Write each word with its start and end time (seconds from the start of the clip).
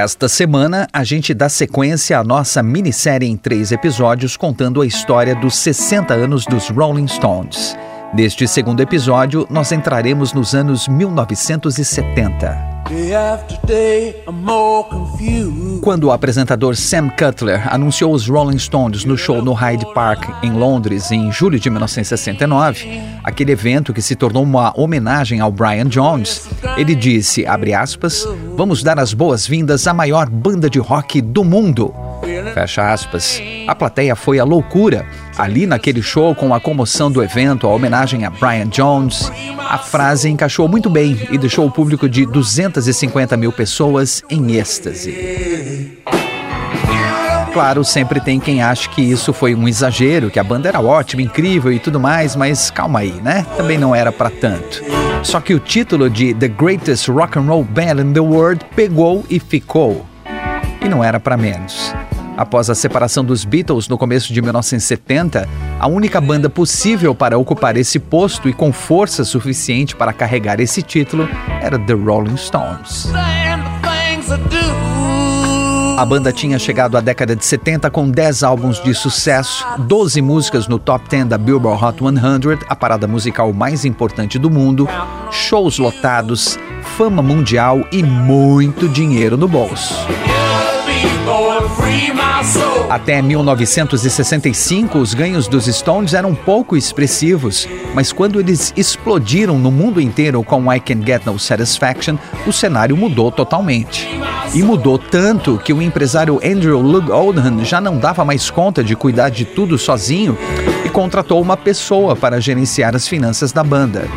Esta 0.00 0.28
semana, 0.28 0.86
a 0.92 1.02
gente 1.02 1.34
dá 1.34 1.48
sequência 1.48 2.16
à 2.16 2.22
nossa 2.22 2.62
minissérie 2.62 3.28
em 3.28 3.36
três 3.36 3.72
episódios 3.72 4.36
contando 4.36 4.80
a 4.80 4.86
história 4.86 5.34
dos 5.34 5.56
60 5.56 6.14
anos 6.14 6.44
dos 6.44 6.68
Rolling 6.68 7.08
Stones. 7.08 7.76
Neste 8.14 8.48
segundo 8.48 8.80
episódio, 8.80 9.46
nós 9.50 9.70
entraremos 9.70 10.32
nos 10.32 10.54
anos 10.54 10.88
1970. 10.88 12.78
Quando 15.82 16.04
o 16.04 16.10
apresentador 16.10 16.74
Sam 16.74 17.10
Cutler 17.10 17.68
anunciou 17.70 18.14
os 18.14 18.26
Rolling 18.26 18.58
Stones 18.58 19.04
no 19.04 19.14
show 19.14 19.42
no 19.42 19.52
Hyde 19.52 19.84
Park, 19.92 20.24
em 20.42 20.52
Londres, 20.52 21.10
em 21.10 21.30
julho 21.30 21.60
de 21.60 21.68
1969, 21.68 22.98
aquele 23.22 23.52
evento 23.52 23.92
que 23.92 24.00
se 24.00 24.16
tornou 24.16 24.42
uma 24.42 24.72
homenagem 24.74 25.40
ao 25.40 25.52
Brian 25.52 25.86
Jones, 25.86 26.48
ele 26.78 26.94
disse, 26.94 27.44
aspas, 27.46 28.26
vamos 28.56 28.82
dar 28.82 28.98
as 28.98 29.12
boas-vindas 29.12 29.86
à 29.86 29.92
maior 29.92 30.30
banda 30.30 30.70
de 30.70 30.78
rock 30.78 31.20
do 31.20 31.44
mundo. 31.44 31.94
Fecha 32.54 32.92
aspas. 32.92 33.40
A 33.66 33.74
plateia 33.74 34.16
foi 34.16 34.38
a 34.38 34.44
loucura. 34.44 35.06
Ali 35.36 35.66
naquele 35.66 36.02
show, 36.02 36.34
com 36.34 36.52
a 36.52 36.60
comoção 36.60 37.10
do 37.10 37.22
evento, 37.22 37.66
a 37.66 37.70
homenagem 37.70 38.24
a 38.24 38.30
Brian 38.30 38.66
Jones, 38.66 39.30
a 39.58 39.78
frase 39.78 40.28
encaixou 40.28 40.68
muito 40.68 40.90
bem 40.90 41.18
e 41.30 41.38
deixou 41.38 41.66
o 41.66 41.70
público 41.70 42.08
de 42.08 42.26
250 42.26 43.36
mil 43.36 43.52
pessoas 43.52 44.22
em 44.28 44.56
êxtase. 44.56 45.98
Claro, 47.52 47.82
sempre 47.82 48.20
tem 48.20 48.38
quem 48.38 48.62
acha 48.62 48.88
que 48.90 49.02
isso 49.02 49.32
foi 49.32 49.54
um 49.54 49.66
exagero, 49.66 50.30
que 50.30 50.38
a 50.38 50.44
banda 50.44 50.68
era 50.68 50.80
ótima, 50.80 51.22
incrível 51.22 51.72
e 51.72 51.78
tudo 51.78 51.98
mais, 51.98 52.36
mas 52.36 52.70
calma 52.70 53.00
aí, 53.00 53.12
né? 53.22 53.46
Também 53.56 53.78
não 53.78 53.94
era 53.94 54.12
para 54.12 54.30
tanto. 54.30 54.82
Só 55.22 55.40
que 55.40 55.54
o 55.54 55.58
título 55.58 56.08
de 56.08 56.34
The 56.34 56.48
Greatest 56.48 57.08
Rock 57.08 57.38
and 57.38 57.42
Roll 57.42 57.64
Band 57.64 58.00
in 58.00 58.12
the 58.12 58.20
World 58.20 58.64
pegou 58.76 59.24
e 59.28 59.40
ficou. 59.40 60.06
E 60.80 60.88
não 60.88 61.02
era 61.02 61.18
para 61.18 61.36
menos. 61.36 61.92
Após 62.38 62.70
a 62.70 62.74
separação 62.76 63.24
dos 63.24 63.44
Beatles 63.44 63.88
no 63.88 63.98
começo 63.98 64.32
de 64.32 64.40
1970, 64.40 65.48
a 65.80 65.88
única 65.88 66.20
banda 66.20 66.48
possível 66.48 67.12
para 67.12 67.36
ocupar 67.36 67.76
esse 67.76 67.98
posto 67.98 68.48
e 68.48 68.52
com 68.52 68.72
força 68.72 69.24
suficiente 69.24 69.96
para 69.96 70.12
carregar 70.12 70.60
esse 70.60 70.80
título 70.80 71.28
era 71.60 71.76
The 71.76 71.94
Rolling 71.94 72.36
Stones. 72.36 73.10
A 75.98 76.06
banda 76.06 76.32
tinha 76.32 76.60
chegado 76.60 76.96
à 76.96 77.00
década 77.00 77.34
de 77.34 77.44
70 77.44 77.90
com 77.90 78.08
10 78.08 78.44
álbuns 78.44 78.80
de 78.84 78.94
sucesso, 78.94 79.66
12 79.76 80.22
músicas 80.22 80.68
no 80.68 80.78
top 80.78 81.08
10 81.08 81.24
da 81.24 81.36
Billboard 81.36 81.84
Hot 81.84 81.98
100, 81.98 82.60
a 82.68 82.76
parada 82.76 83.08
musical 83.08 83.52
mais 83.52 83.84
importante 83.84 84.38
do 84.38 84.48
mundo, 84.48 84.88
shows 85.32 85.76
lotados, 85.78 86.56
fama 86.96 87.20
mundial 87.20 87.84
e 87.90 88.00
muito 88.04 88.88
dinheiro 88.88 89.36
no 89.36 89.48
bolso. 89.48 90.06
Até 92.88 93.20
1965, 93.20 94.98
os 94.98 95.12
ganhos 95.12 95.46
dos 95.46 95.66
Stones 95.66 96.14
eram 96.14 96.34
pouco 96.34 96.76
expressivos, 96.76 97.68
mas 97.94 98.12
quando 98.12 98.40
eles 98.40 98.72
explodiram 98.76 99.58
no 99.58 99.70
mundo 99.70 100.00
inteiro 100.00 100.42
com 100.42 100.72
I 100.72 100.80
Can 100.80 101.04
Get 101.04 101.26
No 101.26 101.38
Satisfaction, 101.38 102.16
o 102.46 102.52
cenário 102.52 102.96
mudou 102.96 103.30
totalmente. 103.30 104.08
E 104.54 104.62
mudou 104.62 104.98
tanto 104.98 105.58
que 105.58 105.72
o 105.72 105.82
empresário 105.82 106.40
Andrew 106.42 106.80
Lug 106.80 107.10
Oldham 107.10 107.62
já 107.64 107.80
não 107.80 107.98
dava 107.98 108.24
mais 108.24 108.50
conta 108.50 108.82
de 108.82 108.96
cuidar 108.96 109.28
de 109.28 109.44
tudo 109.44 109.76
sozinho 109.76 110.38
e 110.84 110.88
contratou 110.88 111.42
uma 111.42 111.56
pessoa 111.56 112.16
para 112.16 112.40
gerenciar 112.40 112.96
as 112.96 113.06
finanças 113.06 113.52
da 113.52 113.62
banda. 113.62 114.08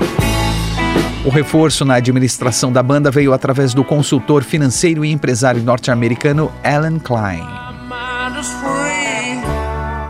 O 1.24 1.30
reforço 1.30 1.86
na 1.86 1.96
administração 1.96 2.72
da 2.72 2.82
banda 2.82 3.12
veio 3.12 3.32
através 3.32 3.76
do 3.76 3.84
consultor 3.84 4.44
financeiro 4.44 5.06
e 5.06 5.12
empresário 5.12 5.62
norte-americano 5.62 6.52
Alan 6.64 6.98
Klein. 6.98 7.46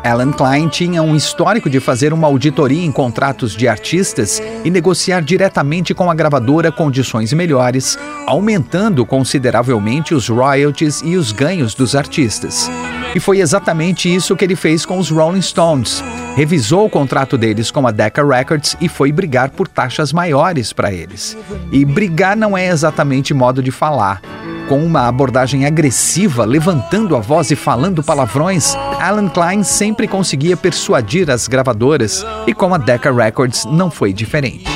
Alan 0.06 0.32
Klein 0.32 0.70
tinha 0.70 1.04
um 1.04 1.14
histórico 1.14 1.70
de 1.70 1.82
fazer 1.82 2.14
uma 2.14 2.28
auditoria 2.28 2.86
em 2.86 2.92
contratos 2.94 3.58
de 3.58 3.68
artistas 3.68 4.42
e 4.64 4.72
negociar 4.72 5.22
diretamente 5.22 5.94
com 5.94 6.10
a 6.10 6.16
gravadora 6.16 6.72
condições 6.72 7.34
melhores, 7.34 8.00
aumentando 8.26 9.06
consideravelmente 9.06 10.16
os 10.16 10.30
royalties 10.30 11.02
e 11.04 11.18
os 11.18 11.34
ganhos 11.34 11.76
dos 11.76 11.94
artistas. 11.94 12.72
E 13.14 13.20
foi 13.20 13.42
exatamente 13.42 14.14
isso 14.14 14.34
que 14.36 14.46
ele 14.46 14.56
fez 14.56 14.86
com 14.86 14.98
os 14.98 15.10
Rolling 15.10 15.42
Stones. 15.42 16.02
Revisou 16.36 16.86
o 16.86 16.90
contrato 16.90 17.38
deles 17.38 17.70
com 17.70 17.86
a 17.86 17.92
Decca 17.92 18.26
Records 18.26 18.78
e 18.80 18.88
foi 18.88 19.12
brigar 19.12 19.50
por 19.50 19.68
taxas 19.68 20.14
maiores 20.14 20.72
para 20.72 20.92
eles. 20.92 21.38
E 21.72 21.84
brigar 21.84 22.38
não 22.38 22.58
é 22.58 22.68
exatamente 22.68 23.34
modo 23.34 23.62
de 23.62 23.70
falar. 23.70 24.22
Com 24.70 24.86
uma 24.86 25.08
abordagem 25.08 25.66
agressiva, 25.66 26.46
levantando 26.46 27.18
a 27.18 27.20
voz 27.20 27.52
e 27.52 27.56
falando 27.58 28.02
palavrões, 28.02 28.74
Alan 29.02 29.28
Klein 29.28 29.64
sempre 29.64 30.08
conseguia 30.08 30.56
persuadir 30.56 31.30
as 31.30 31.50
gravadoras, 31.50 32.26
e 32.48 32.54
com 32.54 32.74
a 32.74 32.78
Decca 32.78 33.12
Records 33.12 33.66
não 33.66 33.92
foi 33.92 34.14
diferente. 34.14 34.71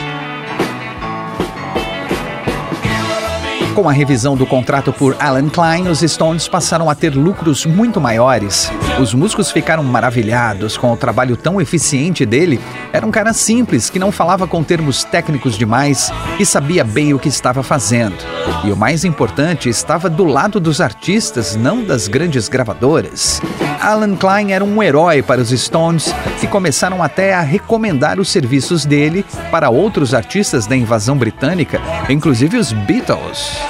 Com 3.76 3.90
a 3.90 3.92
revisão 3.92 4.38
do 4.38 4.46
contrato 4.46 4.94
por 4.94 5.18
Alan 5.20 5.50
Klein, 5.50 5.90
os 5.90 6.00
Stones 6.00 6.48
passaram 6.48 6.90
a 6.90 6.96
ter 6.96 7.14
lucros 7.14 7.66
muito 7.66 8.00
maiores. 8.00 8.72
Os 9.02 9.14
músicos 9.14 9.52
ficaram 9.52 9.84
maravilhados 9.84 10.78
com 10.78 10.94
o 10.94 10.96
trabalho 10.96 11.36
tão 11.36 11.60
eficiente 11.60 12.26
dele. 12.26 12.58
Era 12.94 13.06
um 13.06 13.12
cara 13.12 13.34
simples 13.34 13.90
que 13.90 14.00
não 14.00 14.14
falava 14.14 14.48
com 14.48 14.64
termos 14.64 15.04
técnicos 15.04 15.58
demais 15.58 16.10
e 16.40 16.46
sabia 16.46 16.86
bem 16.86 17.14
o 17.14 17.20
que 17.20 17.28
estava 17.28 17.62
fazendo. 17.62 18.16
E 18.64 18.72
o 18.72 18.78
mais 18.78 19.04
importante, 19.04 19.68
estava 19.68 20.10
do 20.10 20.24
lado 20.24 20.58
dos 20.58 20.80
artistas, 20.80 21.58
não 21.58 21.84
das 21.84 22.08
grandes 22.08 22.48
gravadoras. 22.48 23.42
Alan 23.82 24.16
Klein 24.16 24.54
era 24.54 24.64
um 24.64 24.82
herói 24.82 25.22
para 25.22 25.42
os 25.42 25.50
Stones, 25.50 26.16
que 26.40 26.48
começaram 26.48 27.04
até 27.04 27.34
a 27.34 27.42
recomendar 27.42 28.20
os 28.20 28.30
serviços 28.30 28.86
dele 28.86 29.26
para 29.52 29.70
outros 29.70 30.14
artistas 30.14 30.66
da 30.66 30.76
invasão 30.76 31.18
britânica, 31.18 31.82
inclusive 32.10 32.58
os 32.58 32.72
Beatles. 32.72 33.65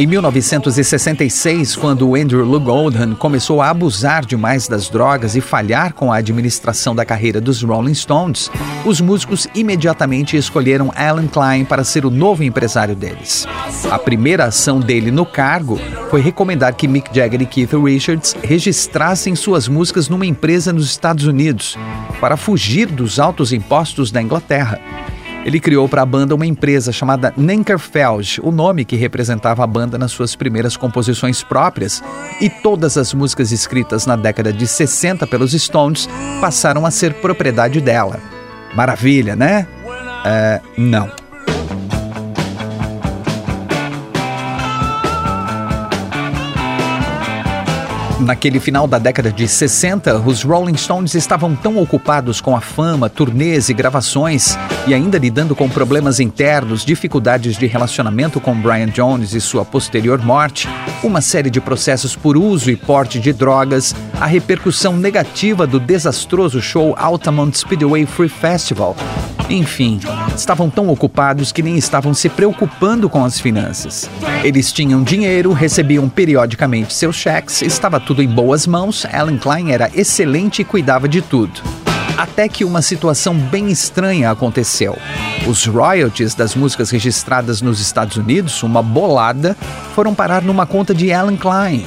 Em 0.00 0.06
1966, 0.06 1.76
quando 1.76 2.16
Andrew 2.16 2.42
Lou 2.42 2.66
Oldham 2.68 3.14
começou 3.14 3.60
a 3.60 3.68
abusar 3.68 4.24
demais 4.24 4.66
das 4.66 4.88
drogas 4.88 5.36
e 5.36 5.42
falhar 5.42 5.92
com 5.92 6.10
a 6.10 6.16
administração 6.16 6.94
da 6.94 7.04
carreira 7.04 7.38
dos 7.38 7.62
Rolling 7.62 7.92
Stones, 7.92 8.50
os 8.86 8.98
músicos 8.98 9.46
imediatamente 9.54 10.38
escolheram 10.38 10.90
Alan 10.96 11.26
Klein 11.26 11.66
para 11.66 11.84
ser 11.84 12.06
o 12.06 12.10
novo 12.10 12.42
empresário 12.42 12.96
deles. 12.96 13.46
A 13.90 13.98
primeira 13.98 14.46
ação 14.46 14.80
dele 14.80 15.10
no 15.10 15.26
cargo 15.26 15.78
foi 16.08 16.22
recomendar 16.22 16.74
que 16.74 16.88
Mick 16.88 17.14
Jagger 17.14 17.42
e 17.42 17.44
Keith 17.44 17.74
Richards 17.74 18.34
registrassem 18.42 19.36
suas 19.36 19.68
músicas 19.68 20.08
numa 20.08 20.24
empresa 20.24 20.72
nos 20.72 20.86
Estados 20.86 21.26
Unidos, 21.26 21.76
para 22.22 22.38
fugir 22.38 22.86
dos 22.86 23.20
altos 23.20 23.52
impostos 23.52 24.10
da 24.10 24.22
Inglaterra. 24.22 24.80
Ele 25.44 25.58
criou 25.58 25.88
para 25.88 26.02
a 26.02 26.06
banda 26.06 26.34
uma 26.34 26.46
empresa 26.46 26.92
chamada 26.92 27.32
Nenkerfeld, 27.36 28.40
o 28.42 28.50
nome 28.50 28.84
que 28.84 28.94
representava 28.94 29.64
a 29.64 29.66
banda 29.66 29.96
nas 29.96 30.12
suas 30.12 30.36
primeiras 30.36 30.76
composições 30.76 31.42
próprias, 31.42 32.02
e 32.40 32.50
todas 32.50 32.98
as 32.98 33.14
músicas 33.14 33.50
escritas 33.50 34.04
na 34.04 34.16
década 34.16 34.52
de 34.52 34.66
60 34.66 35.26
pelos 35.26 35.52
Stones 35.52 36.08
passaram 36.40 36.84
a 36.84 36.90
ser 36.90 37.14
propriedade 37.14 37.80
dela. 37.80 38.20
Maravilha, 38.74 39.34
né? 39.34 39.66
É, 40.24 40.60
não. 40.76 41.10
Naquele 48.30 48.60
final 48.60 48.86
da 48.86 48.96
década 48.96 49.32
de 49.32 49.48
60, 49.48 50.18
os 50.18 50.44
Rolling 50.44 50.76
Stones 50.76 51.16
estavam 51.16 51.56
tão 51.56 51.76
ocupados 51.78 52.40
com 52.40 52.56
a 52.56 52.60
fama, 52.60 53.10
turnês 53.10 53.68
e 53.68 53.74
gravações, 53.74 54.56
e 54.86 54.94
ainda 54.94 55.18
lidando 55.18 55.56
com 55.56 55.68
problemas 55.68 56.20
internos, 56.20 56.84
dificuldades 56.84 57.56
de 57.56 57.66
relacionamento 57.66 58.40
com 58.40 58.54
Brian 58.54 58.86
Jones 58.86 59.34
e 59.34 59.40
sua 59.40 59.64
posterior 59.64 60.24
morte, 60.24 60.68
uma 61.02 61.20
série 61.20 61.50
de 61.50 61.60
processos 61.60 62.14
por 62.14 62.36
uso 62.36 62.70
e 62.70 62.76
porte 62.76 63.18
de 63.18 63.32
drogas, 63.32 63.96
a 64.20 64.26
repercussão 64.26 64.96
negativa 64.96 65.66
do 65.66 65.80
desastroso 65.80 66.62
show 66.62 66.94
Altamont 66.96 67.58
Speedway 67.58 68.06
Free 68.06 68.28
Festival 68.28 68.94
Enfim, 69.48 69.98
estavam 70.36 70.70
tão 70.70 70.88
ocupados 70.88 71.50
que 71.50 71.64
nem 71.64 71.76
estavam 71.76 72.14
se 72.14 72.28
preocupando 72.28 73.08
com 73.08 73.24
as 73.24 73.40
finanças. 73.40 74.08
Eles 74.44 74.72
tinham 74.72 75.02
dinheiro, 75.02 75.52
recebiam 75.52 76.08
periodicamente 76.08 76.94
seus 76.94 77.16
cheques, 77.16 77.60
estava 77.60 77.98
tudo 77.98 78.19
em 78.20 78.28
boas 78.28 78.66
mãos, 78.66 79.06
Alan 79.12 79.38
Klein 79.38 79.72
era 79.72 79.90
excelente 79.94 80.62
e 80.62 80.64
cuidava 80.64 81.08
de 81.08 81.22
tudo. 81.22 81.62
Até 82.16 82.48
que 82.48 82.64
uma 82.64 82.82
situação 82.82 83.34
bem 83.34 83.70
estranha 83.70 84.30
aconteceu. 84.30 84.98
Os 85.46 85.64
royalties 85.64 86.34
das 86.34 86.54
músicas 86.54 86.90
registradas 86.90 87.62
nos 87.62 87.80
Estados 87.80 88.16
Unidos, 88.16 88.62
uma 88.62 88.82
bolada, 88.82 89.56
foram 89.94 90.14
parar 90.14 90.42
numa 90.42 90.66
conta 90.66 90.94
de 90.94 91.12
Alan 91.12 91.36
Klein. 91.36 91.86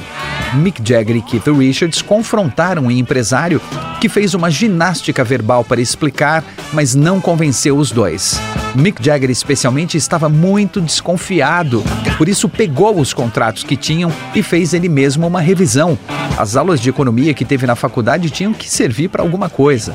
Mick 0.54 0.80
Jagger 0.86 1.16
e 1.16 1.22
Keith 1.22 1.46
Richards 1.48 2.00
confrontaram 2.00 2.84
um 2.84 2.90
empresário 2.90 3.60
que 4.00 4.08
fez 4.08 4.34
uma 4.34 4.50
ginástica 4.50 5.24
verbal 5.24 5.64
para 5.64 5.80
explicar, 5.80 6.44
mas 6.72 6.94
não 6.94 7.20
convenceu 7.20 7.76
os 7.76 7.90
dois. 7.90 8.40
Mick 8.74 9.04
Jagger, 9.04 9.30
especialmente, 9.30 9.96
estava 9.96 10.28
muito 10.28 10.80
desconfiado, 10.80 11.82
por 12.18 12.28
isso 12.28 12.48
pegou 12.48 13.00
os 13.00 13.12
contratos 13.12 13.64
que 13.64 13.76
tinham 13.76 14.12
e 14.34 14.42
fez 14.42 14.74
ele 14.74 14.88
mesmo 14.88 15.26
uma 15.26 15.40
revisão. 15.40 15.98
As 16.36 16.56
aulas 16.56 16.80
de 16.80 16.88
economia 16.88 17.34
que 17.34 17.44
teve 17.44 17.66
na 17.66 17.76
faculdade 17.76 18.30
tinham 18.30 18.52
que 18.52 18.68
servir 18.68 19.08
para 19.08 19.22
alguma 19.22 19.48
coisa. 19.48 19.94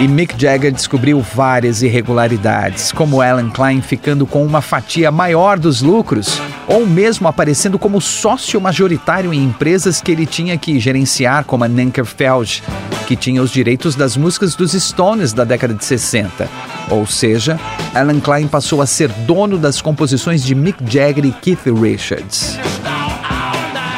E 0.00 0.08
Mick 0.08 0.34
Jagger 0.40 0.72
descobriu 0.72 1.20
várias 1.20 1.82
irregularidades, 1.82 2.90
como 2.90 3.20
Alan 3.20 3.50
Klein 3.50 3.82
ficando 3.82 4.26
com 4.26 4.42
uma 4.42 4.62
fatia 4.62 5.10
maior 5.10 5.58
dos 5.58 5.82
lucros, 5.82 6.40
ou 6.66 6.86
mesmo 6.86 7.28
aparecendo 7.28 7.78
como 7.78 8.00
sócio 8.00 8.58
majoritário 8.58 9.34
em 9.34 9.44
empresas 9.44 10.00
que 10.00 10.10
ele 10.10 10.24
tinha 10.24 10.56
que 10.56 10.80
gerenciar, 10.80 11.44
como 11.44 11.64
a 11.64 11.68
Nankerfeld, 11.68 12.62
que 13.06 13.14
tinha 13.14 13.42
os 13.42 13.50
direitos 13.50 13.94
das 13.94 14.16
músicas 14.16 14.54
dos 14.54 14.72
Stones 14.72 15.34
da 15.34 15.44
década 15.44 15.74
de 15.74 15.84
60. 15.84 16.48
Ou 16.88 17.06
seja, 17.06 17.60
Alan 17.94 18.20
Klein 18.20 18.48
passou 18.48 18.80
a 18.80 18.86
ser 18.86 19.10
dono 19.26 19.58
das 19.58 19.82
composições 19.82 20.42
de 20.42 20.54
Mick 20.54 20.82
Jagger 20.90 21.26
e 21.26 21.32
Keith 21.32 21.66
Richards. 21.66 22.58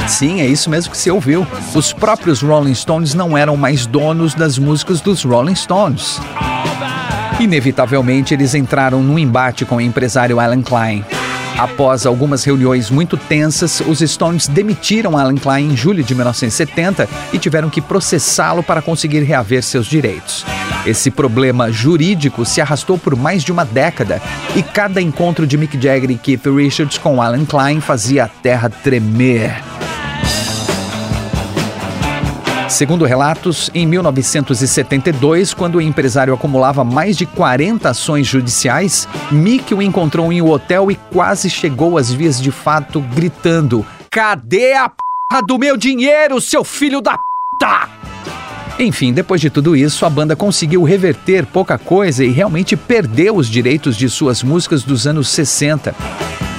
Sim, 0.09 0.41
é 0.41 0.47
isso 0.47 0.69
mesmo 0.69 0.91
que 0.91 0.99
você 0.99 1.11
ouviu. 1.11 1.47
Os 1.75 1.93
próprios 1.93 2.43
Rolling 2.43 2.75
Stones 2.75 3.15
não 3.15 3.37
eram 3.37 3.57
mais 3.57 3.87
donos 3.87 4.35
das 4.35 4.59
músicas 4.59 5.01
dos 5.01 5.25
Rolling 5.25 5.55
Stones. 5.55 6.21
Inevitavelmente, 7.41 8.35
eles 8.35 8.55
entraram 8.55 9.03
num 9.03 9.19
embate 9.19 9.65
com 9.65 9.77
o 9.77 9.81
empresário 9.81 10.39
Alan 10.39 10.63
Klein. 10.63 11.05
Após 11.59 12.07
algumas 12.07 12.45
reuniões 12.45 12.91
muito 12.91 13.17
tensas, 13.17 13.81
os 13.81 13.99
Stones 13.99 14.49
demitiram 14.49 15.17
Alan 15.17 15.37
Klein 15.37 15.73
em 15.73 15.77
julho 15.77 16.03
de 16.03 16.15
1970 16.15 17.09
e 17.33 17.39
tiveram 17.39 17.69
que 17.69 17.81
processá-lo 17.81 18.63
para 18.63 18.83
conseguir 18.83 19.21
reaver 19.21 19.63
seus 19.63 19.87
direitos. 19.87 20.45
Esse 20.85 21.11
problema 21.11 21.71
jurídico 21.71 22.45
se 22.45 22.61
arrastou 22.61 22.99
por 22.99 23.15
mais 23.15 23.45
de 23.45 23.53
uma 23.53 23.65
década 23.65 24.21
e 24.57 24.63
cada 24.63 25.01
encontro 25.01 25.47
de 25.47 25.57
Mick 25.57 25.81
Jagger 25.81 26.11
e 26.11 26.17
Keith 26.17 26.47
Richards 26.47 26.99
com 26.99 27.23
Alan 27.23 27.45
Klein 27.45 27.81
fazia 27.81 28.25
a 28.25 28.29
terra 28.29 28.69
tremer. 28.69 29.72
Segundo 32.73 33.05
relatos, 33.05 33.71
em 33.75 33.87
1972, 33.87 35.53
quando 35.53 35.75
o 35.75 35.81
empresário 35.81 36.33
acumulava 36.33 36.83
mais 36.83 37.19
de 37.19 37.27
40 37.27 37.91
ações 37.91 38.27
judiciais, 38.27 39.07
Mick 39.31 39.75
o 39.75 39.83
encontrou 39.83 40.33
em 40.33 40.41
um 40.41 40.49
hotel 40.49 40.91
e 40.91 40.95
quase 40.95 41.51
chegou 41.51 41.99
às 41.99 42.11
vias 42.11 42.41
de 42.41 42.51
fato 42.51 43.03
gritando: 43.15 43.85
Cadê 44.11 44.73
a 44.73 44.89
p 44.89 44.97
do 45.47 45.59
meu 45.59 45.77
dinheiro, 45.77 46.41
seu 46.41 46.65
filho 46.65 47.03
da 47.03 47.19
p? 47.19 47.23
Enfim, 48.79 49.13
depois 49.13 49.39
de 49.39 49.51
tudo 49.51 49.77
isso, 49.77 50.07
a 50.07 50.11
banda 50.11 50.35
conseguiu 50.35 50.83
reverter 50.83 51.45
pouca 51.45 51.77
coisa 51.77 52.25
e 52.25 52.31
realmente 52.31 52.75
perdeu 52.75 53.37
os 53.37 53.51
direitos 53.51 53.99
de 53.99 54.09
suas 54.09 54.43
músicas 54.43 54.83
dos 54.83 55.07
anos 55.07 55.29
60. 55.29 55.95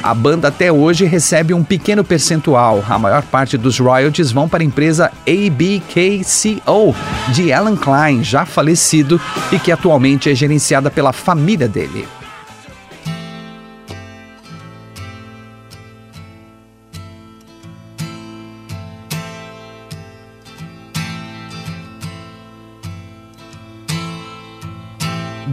A 0.04 0.14
banda 0.14 0.50
até 0.50 0.70
hoje 0.70 1.06
recebe 1.06 1.54
um 1.54 1.64
pequeno 1.64 2.04
percentual. 2.04 2.84
A 2.90 3.00
maior 3.00 3.24
parte 3.24 3.58
dos 3.58 3.80
royalties 3.80 4.34
vão 4.34 4.50
para 4.50 4.62
a 4.62 4.66
empresa 4.66 5.10
ABKCO 5.26 6.94
de 7.34 7.54
Alan 7.54 7.78
Klein, 7.78 8.22
já 8.22 8.46
falecido 8.46 9.20
e 9.50 9.58
que 9.58 9.72
atualmente 9.72 10.30
é 10.30 10.36
gerenciada 10.36 10.92
pela 10.92 11.14
família 11.14 11.70
dele. 11.70 12.06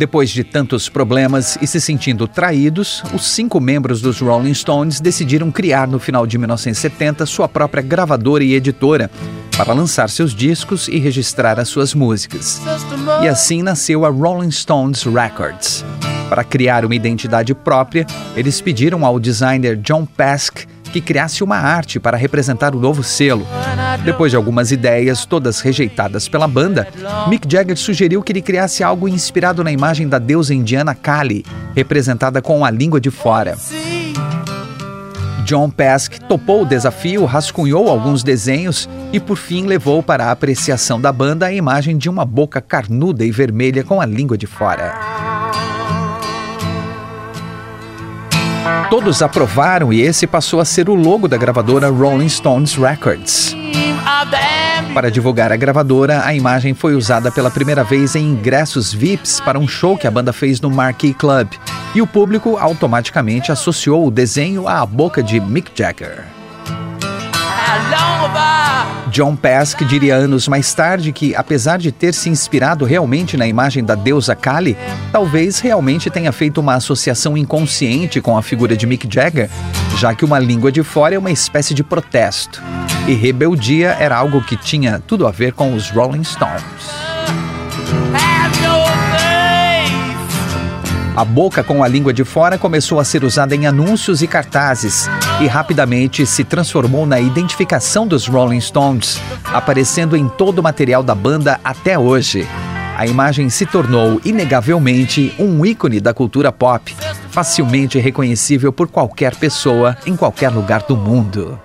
Depois 0.00 0.30
de 0.30 0.42
tantos 0.42 0.88
problemas 0.88 1.58
e 1.60 1.66
se 1.66 1.78
sentindo 1.78 2.26
traídos, 2.26 3.02
os 3.12 3.22
cinco 3.22 3.60
membros 3.60 4.00
dos 4.00 4.18
Rolling 4.18 4.54
Stones 4.54 4.98
decidiram 4.98 5.50
criar 5.50 5.86
no 5.86 5.98
final 5.98 6.26
de 6.26 6.38
1970 6.38 7.26
sua 7.26 7.46
própria 7.46 7.82
gravadora 7.82 8.42
e 8.42 8.54
editora 8.54 9.10
para 9.54 9.74
lançar 9.74 10.08
seus 10.08 10.34
discos 10.34 10.88
e 10.88 10.98
registrar 10.98 11.60
as 11.60 11.68
suas 11.68 11.92
músicas. 11.92 12.62
E 13.22 13.28
assim 13.28 13.62
nasceu 13.62 14.06
a 14.06 14.08
Rolling 14.08 14.50
Stones 14.50 15.02
Records. 15.02 15.84
Para 16.30 16.44
criar 16.44 16.82
uma 16.86 16.94
identidade 16.94 17.54
própria, 17.54 18.06
eles 18.34 18.58
pediram 18.58 19.04
ao 19.04 19.20
designer 19.20 19.76
John 19.76 20.06
Pask 20.06 20.64
que 20.90 21.00
criasse 21.00 21.42
uma 21.42 21.56
arte 21.56 21.98
para 21.98 22.16
representar 22.16 22.74
o 22.74 22.80
novo 22.80 23.02
selo. 23.02 23.46
Depois 24.04 24.30
de 24.30 24.36
algumas 24.36 24.72
ideias, 24.72 25.24
todas 25.24 25.60
rejeitadas 25.60 26.28
pela 26.28 26.46
banda, 26.46 26.88
Mick 27.28 27.50
Jagger 27.50 27.76
sugeriu 27.76 28.22
que 28.22 28.32
ele 28.32 28.42
criasse 28.42 28.82
algo 28.82 29.08
inspirado 29.08 29.64
na 29.64 29.72
imagem 29.72 30.08
da 30.08 30.18
deusa 30.18 30.54
indiana 30.54 30.94
Kali, 30.94 31.44
representada 31.74 32.42
com 32.42 32.64
a 32.64 32.70
língua 32.70 33.00
de 33.00 33.10
fora. 33.10 33.56
John 35.44 35.68
Pask 35.68 36.18
topou 36.28 36.62
o 36.62 36.66
desafio, 36.66 37.24
rascunhou 37.24 37.88
alguns 37.88 38.22
desenhos 38.22 38.88
e, 39.12 39.18
por 39.18 39.36
fim, 39.36 39.66
levou 39.66 40.00
para 40.00 40.26
a 40.26 40.30
apreciação 40.30 41.00
da 41.00 41.12
banda 41.12 41.46
a 41.46 41.52
imagem 41.52 41.98
de 41.98 42.08
uma 42.08 42.24
boca 42.24 42.60
carnuda 42.60 43.24
e 43.24 43.32
vermelha 43.32 43.82
com 43.82 44.00
a 44.00 44.06
língua 44.06 44.38
de 44.38 44.46
fora. 44.46 45.29
Todos 48.90 49.22
aprovaram 49.22 49.92
e 49.92 50.00
esse 50.00 50.26
passou 50.26 50.58
a 50.58 50.64
ser 50.64 50.90
o 50.90 50.94
logo 50.94 51.28
da 51.28 51.36
gravadora 51.36 51.88
Rolling 51.88 52.28
Stones 52.28 52.74
Records. 52.74 53.56
Para 54.92 55.12
divulgar 55.12 55.52
a 55.52 55.56
gravadora, 55.56 56.26
a 56.26 56.34
imagem 56.34 56.74
foi 56.74 56.96
usada 56.96 57.30
pela 57.30 57.52
primeira 57.52 57.84
vez 57.84 58.16
em 58.16 58.24
ingressos 58.24 58.92
VIPs 58.92 59.38
para 59.38 59.60
um 59.60 59.68
show 59.68 59.96
que 59.96 60.08
a 60.08 60.10
banda 60.10 60.32
fez 60.32 60.60
no 60.60 60.68
Marquee 60.68 61.14
Club, 61.14 61.48
e 61.94 62.02
o 62.02 62.06
público 62.06 62.56
automaticamente 62.56 63.52
associou 63.52 64.04
o 64.04 64.10
desenho 64.10 64.66
à 64.66 64.84
boca 64.84 65.22
de 65.22 65.38
Mick 65.38 65.70
Jagger. 65.72 66.39
John 69.10 69.34
Pask 69.34 69.82
diria 69.84 70.14
anos 70.14 70.46
mais 70.46 70.72
tarde 70.72 71.12
que, 71.12 71.34
apesar 71.34 71.78
de 71.78 71.90
ter 71.90 72.14
se 72.14 72.28
inspirado 72.28 72.84
realmente 72.84 73.36
na 73.36 73.46
imagem 73.46 73.84
da 73.84 73.94
deusa 73.94 74.36
Kali, 74.36 74.76
talvez 75.10 75.58
realmente 75.58 76.08
tenha 76.08 76.30
feito 76.30 76.60
uma 76.60 76.74
associação 76.74 77.36
inconsciente 77.36 78.20
com 78.20 78.38
a 78.38 78.42
figura 78.42 78.76
de 78.76 78.86
Mick 78.86 79.12
Jagger, 79.12 79.50
já 79.98 80.14
que 80.14 80.24
uma 80.24 80.38
língua 80.38 80.70
de 80.70 80.82
fora 80.82 81.14
é 81.14 81.18
uma 81.18 81.30
espécie 81.30 81.74
de 81.74 81.82
protesto. 81.82 82.62
E 83.08 83.12
rebeldia 83.12 83.96
era 83.98 84.16
algo 84.16 84.42
que 84.42 84.56
tinha 84.56 85.02
tudo 85.04 85.26
a 85.26 85.30
ver 85.30 85.52
com 85.52 85.74
os 85.74 85.90
Rolling 85.90 86.24
Stones. 86.24 87.09
A 91.20 91.24
boca 91.24 91.62
com 91.62 91.84
a 91.84 91.86
língua 91.86 92.14
de 92.14 92.24
fora 92.24 92.56
começou 92.56 92.98
a 92.98 93.04
ser 93.04 93.24
usada 93.24 93.54
em 93.54 93.66
anúncios 93.66 94.22
e 94.22 94.26
cartazes 94.26 95.06
e 95.42 95.46
rapidamente 95.46 96.24
se 96.24 96.44
transformou 96.44 97.04
na 97.04 97.20
identificação 97.20 98.06
dos 98.06 98.26
Rolling 98.26 98.58
Stones, 98.62 99.20
aparecendo 99.44 100.16
em 100.16 100.26
todo 100.26 100.60
o 100.60 100.62
material 100.62 101.02
da 101.02 101.14
banda 101.14 101.60
até 101.62 101.98
hoje. 101.98 102.48
A 102.96 103.06
imagem 103.06 103.50
se 103.50 103.66
tornou, 103.66 104.18
inegavelmente, 104.24 105.34
um 105.38 105.62
ícone 105.66 106.00
da 106.00 106.14
cultura 106.14 106.50
pop, 106.50 106.96
facilmente 107.28 107.98
reconhecível 107.98 108.72
por 108.72 108.88
qualquer 108.88 109.36
pessoa 109.36 109.98
em 110.06 110.16
qualquer 110.16 110.48
lugar 110.48 110.84
do 110.88 110.96
mundo. 110.96 111.60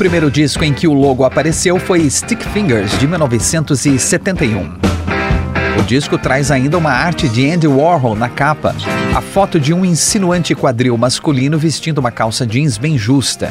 Primeiro 0.00 0.30
disco 0.30 0.64
em 0.64 0.72
que 0.72 0.88
o 0.88 0.94
logo 0.94 1.26
apareceu 1.26 1.78
foi 1.78 2.08
Stick 2.08 2.42
Fingers, 2.54 2.98
de 2.98 3.06
1971. 3.06 4.72
O 5.78 5.82
disco 5.82 6.16
traz 6.16 6.50
ainda 6.50 6.78
uma 6.78 6.90
arte 6.90 7.28
de 7.28 7.50
Andy 7.50 7.66
Warhol 7.66 8.16
na 8.16 8.30
capa, 8.30 8.74
a 9.14 9.20
foto 9.20 9.60
de 9.60 9.74
um 9.74 9.84
insinuante 9.84 10.54
quadril 10.54 10.96
masculino 10.96 11.58
vestindo 11.58 11.98
uma 11.98 12.10
calça 12.10 12.46
jeans 12.46 12.78
bem 12.78 12.96
justa. 12.96 13.50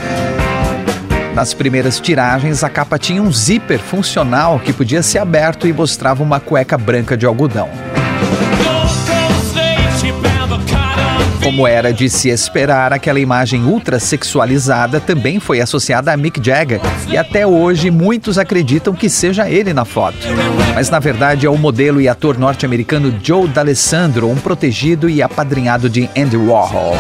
Nas 1.36 1.54
primeiras 1.54 2.00
tiragens, 2.00 2.64
a 2.64 2.70
capa 2.70 2.98
tinha 2.98 3.22
um 3.22 3.32
zíper 3.32 3.78
funcional 3.78 4.60
que 4.60 4.74
podia 4.74 5.04
ser 5.04 5.20
aberto 5.20 5.68
e 5.68 5.72
mostrava 5.72 6.24
uma 6.24 6.40
cueca 6.40 6.80
branca 6.80 7.16
de 7.16 7.28
algodão. 7.28 7.70
Como 11.42 11.66
era 11.66 11.94
de 11.94 12.10
se 12.10 12.30
esperar, 12.30 12.92
aquela 12.92 13.20
imagem 13.20 13.64
ultra 13.64 13.98
sexualizada 13.98 15.00
também 15.00 15.40
foi 15.40 15.62
associada 15.62 16.12
a 16.12 16.18
Mick 16.18 16.44
Jagger 16.44 16.82
e 17.08 17.18
até 17.18 17.48
hoje 17.48 17.90
muitos 17.90 18.38
acreditam 18.38 18.94
que 18.94 19.10
seja 19.10 19.50
ele 19.50 19.74
na 19.74 19.86
foto. 19.86 20.18
Mas 20.76 20.90
na 20.90 21.00
verdade 21.00 21.46
é 21.46 21.50
o 21.50 21.58
modelo 21.58 22.02
e 22.02 22.08
ator 22.08 22.38
norte-americano 22.38 23.18
Joe 23.24 23.48
D'Alessandro, 23.48 24.30
um 24.30 24.36
protegido 24.36 25.10
e 25.10 25.22
apadrinhado 25.22 25.90
de 25.90 26.10
Andy 26.16 26.38
Warhol. 26.38 26.96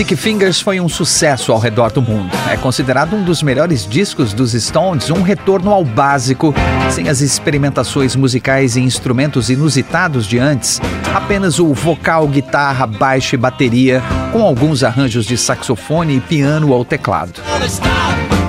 Sticky 0.00 0.16
Fingers 0.16 0.62
foi 0.62 0.80
um 0.80 0.88
sucesso 0.88 1.52
ao 1.52 1.58
redor 1.58 1.92
do 1.92 2.00
mundo. 2.00 2.30
É 2.50 2.56
considerado 2.56 3.14
um 3.14 3.22
dos 3.22 3.42
melhores 3.42 3.86
discos 3.86 4.32
dos 4.32 4.52
Stones, 4.52 5.10
um 5.10 5.20
retorno 5.20 5.70
ao 5.74 5.84
básico, 5.84 6.54
sem 6.88 7.10
as 7.10 7.20
experimentações 7.20 8.16
musicais 8.16 8.76
e 8.76 8.80
instrumentos 8.80 9.50
inusitados 9.50 10.26
de 10.26 10.38
antes, 10.38 10.80
apenas 11.14 11.58
o 11.58 11.74
vocal, 11.74 12.26
guitarra, 12.28 12.86
baixo 12.86 13.34
e 13.34 13.38
bateria, 13.38 14.02
com 14.32 14.42
alguns 14.42 14.82
arranjos 14.82 15.26
de 15.26 15.36
saxofone 15.36 16.16
e 16.16 16.20
piano 16.20 16.70
ou 16.70 16.82
teclado. 16.82 17.42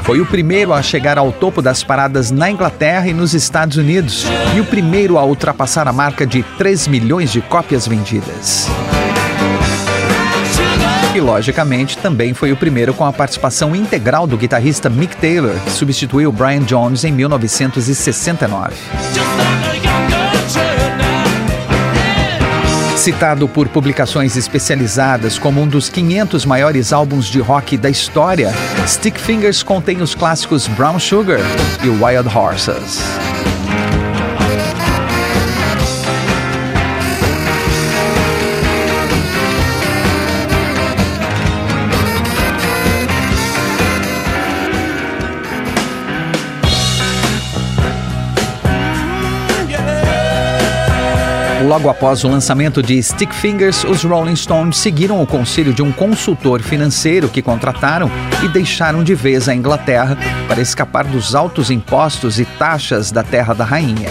Foi 0.03 0.21
o 0.21 0.25
primeiro 0.25 0.71
a 0.71 0.81
chegar 0.81 1.17
ao 1.17 1.33
topo 1.33 1.61
das 1.61 1.83
paradas 1.83 2.31
na 2.31 2.49
Inglaterra 2.49 3.09
e 3.09 3.13
nos 3.13 3.33
Estados 3.33 3.75
Unidos, 3.75 4.25
e 4.55 4.61
o 4.61 4.65
primeiro 4.65 5.17
a 5.17 5.25
ultrapassar 5.25 5.85
a 5.85 5.91
marca 5.91 6.25
de 6.25 6.43
3 6.57 6.87
milhões 6.87 7.29
de 7.29 7.41
cópias 7.41 7.85
vendidas. 7.85 8.69
E, 11.13 11.19
logicamente, 11.19 11.97
também 11.97 12.33
foi 12.33 12.53
o 12.53 12.57
primeiro 12.57 12.93
com 12.93 13.05
a 13.05 13.11
participação 13.11 13.75
integral 13.75 14.25
do 14.25 14.37
guitarrista 14.37 14.89
Mick 14.89 15.17
Taylor, 15.17 15.53
que 15.65 15.71
substituiu 15.71 16.31
Brian 16.31 16.61
Jones 16.61 17.03
em 17.03 17.11
1969. 17.11 18.75
Citado 22.95 23.47
por 23.49 23.67
publicações 23.67 24.37
especializadas 24.37 25.37
como 25.37 25.59
um 25.59 25.67
dos 25.67 25.89
500 25.89 26.45
maiores 26.45 26.93
álbuns 26.93 27.25
de 27.25 27.41
rock 27.41 27.75
da 27.75 27.89
história, 27.89 28.53
Stick 28.87 29.17
Fingers 29.17 29.63
contém 29.63 30.01
os 30.01 30.15
clássicos 30.15 30.67
Brown 30.67 30.97
Sugar 30.97 31.41
e 31.83 31.89
Wild 31.89 32.29
Horses. 32.33 33.01
Logo 51.67 51.89
após 51.89 52.23
o 52.23 52.27
lançamento 52.27 52.81
de 52.81 53.01
Stick 53.01 53.33
Fingers, 53.33 53.83
os 53.83 54.03
Rolling 54.03 54.35
Stones 54.35 54.77
seguiram 54.77 55.21
o 55.21 55.27
conselho 55.27 55.71
de 55.71 55.83
um 55.83 55.91
consultor 55.91 56.61
financeiro 56.61 57.29
que 57.29 57.41
contrataram 57.41 58.09
e 58.43 58.47
deixaram 58.47 59.03
de 59.03 59.13
vez 59.13 59.47
a 59.47 59.53
Inglaterra 59.53 60.17
para 60.47 60.59
escapar 60.59 61.05
dos 61.05 61.35
altos 61.35 61.69
impostos 61.69 62.39
e 62.39 62.45
taxas 62.45 63.11
da 63.11 63.21
Terra 63.23 63.53
da 63.53 63.63
Rainha. 63.63 64.09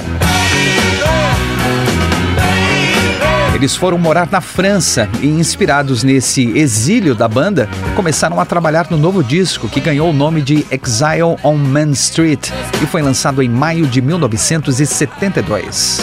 Eles 3.53 3.75
foram 3.75 3.99
morar 3.99 4.29
na 4.31 4.41
França 4.41 5.09
e, 5.21 5.27
inspirados 5.27 6.05
nesse 6.05 6.57
exílio 6.57 7.17
da 7.17 7.29
banda, 7.29 7.69
começaram 7.95 8.41
a 8.41 8.47
trabalhar 8.47 8.87
no 8.91 8.97
novo 8.97 9.25
disco 9.25 9.69
que 9.69 9.81
ganhou 9.81 10.09
o 10.09 10.15
nome 10.15 10.41
de 10.41 10.65
Exile 10.71 11.37
on 11.43 11.57
Main 11.57 11.91
Street 11.91 12.49
e 12.81 12.87
foi 12.87 13.03
lançado 13.03 13.43
em 13.43 13.49
maio 13.49 13.87
de 13.87 14.01
1972. 14.01 16.01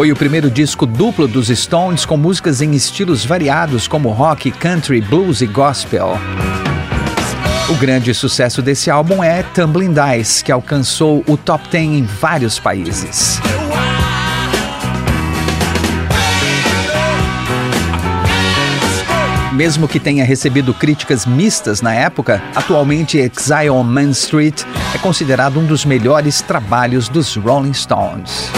Foi 0.00 0.10
o 0.10 0.16
primeiro 0.16 0.50
disco 0.50 0.86
duplo 0.86 1.28
dos 1.28 1.48
Stones 1.48 2.06
com 2.06 2.16
músicas 2.16 2.62
em 2.62 2.72
estilos 2.72 3.22
variados 3.22 3.86
como 3.86 4.08
rock, 4.08 4.50
country, 4.50 4.98
blues 4.98 5.42
e 5.42 5.46
gospel. 5.46 6.16
O 7.68 7.74
grande 7.74 8.14
sucesso 8.14 8.62
desse 8.62 8.90
álbum 8.90 9.22
é 9.22 9.42
Tumbling 9.42 9.92
Dice, 9.92 10.42
que 10.42 10.50
alcançou 10.50 11.22
o 11.28 11.36
top 11.36 11.68
10 11.68 11.84
em 11.84 12.02
vários 12.02 12.58
países. 12.58 13.38
Mesmo 19.52 19.86
que 19.86 20.00
tenha 20.00 20.24
recebido 20.24 20.72
críticas 20.72 21.26
mistas 21.26 21.82
na 21.82 21.92
época, 21.92 22.42
atualmente 22.56 23.18
Exile 23.18 23.68
on 23.68 23.82
Main 23.82 24.12
Street 24.12 24.62
é 24.94 24.96
considerado 24.96 25.60
um 25.60 25.66
dos 25.66 25.84
melhores 25.84 26.40
trabalhos 26.40 27.06
dos 27.06 27.36
Rolling 27.36 27.74
Stones. 27.74 28.50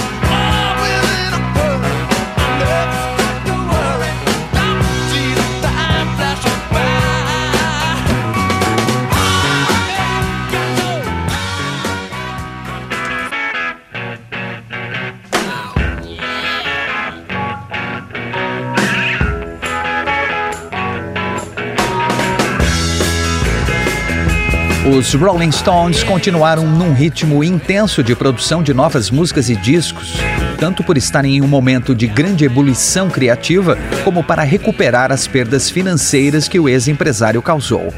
Os 24.95 25.15
Rolling 25.15 25.51
Stones 25.51 26.05
continuaram 26.05 26.67
num 26.67 26.93
ritmo 26.93 27.43
intenso 27.43 28.03
de 28.03 28.15
produção 28.15 28.63
de 28.63 28.75
novas 28.75 29.11
músicas 29.11 29.49
e 29.49 29.57
discos, 29.57 30.13
tanto 30.59 30.85
por 30.85 30.99
estarem 30.99 31.37
em 31.37 31.41
um 31.41 31.49
momento 31.49 31.95
de 31.95 32.07
grande 32.07 32.45
ebulição 32.45 33.09
criativa, 33.09 33.79
como 34.05 34.23
para 34.23 34.43
recuperar 34.43 35.11
as 35.11 35.27
perdas 35.27 35.71
financeiras 35.71 36.47
que 36.47 36.61
o 36.61 36.69
ex-empresário 36.69 37.41
causou. 37.41 37.91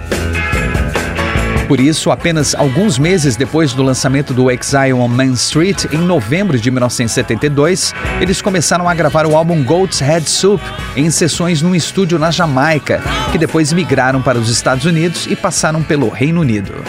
Por 1.67 1.81
isso, 1.81 2.11
apenas 2.11 2.55
alguns 2.55 2.99
meses 2.99 3.37
depois 3.37 3.73
do 3.73 3.83
lançamento 3.83 4.35
do 4.35 4.51
Exile 4.51 4.93
on 4.93 5.09
Main 5.09 5.33
Street, 5.33 5.87
em 5.93 5.99
novembro 5.99 6.59
de 6.59 6.71
1972, 6.71 7.95
eles 8.21 8.43
começaram 8.43 8.89
a 8.89 8.95
gravar 8.95 9.27
o 9.27 9.35
álbum 9.35 9.65
Goat's 9.65 10.01
Head 10.01 10.29
Soup 10.29 10.63
em 10.95 11.11
sessões 11.11 11.63
num 11.63 11.75
estúdio 11.75 12.19
na 12.19 12.31
Jamaica, 12.31 13.01
que 13.33 13.39
depois 13.39 13.73
migraram 13.73 14.21
para 14.21 14.39
os 14.39 14.51
Estados 14.51 14.85
Unidos 14.85 15.27
e 15.27 15.35
passaram 15.35 15.83
pelo 15.83 16.11
Reino 16.11 16.41
Unido. 16.43 16.85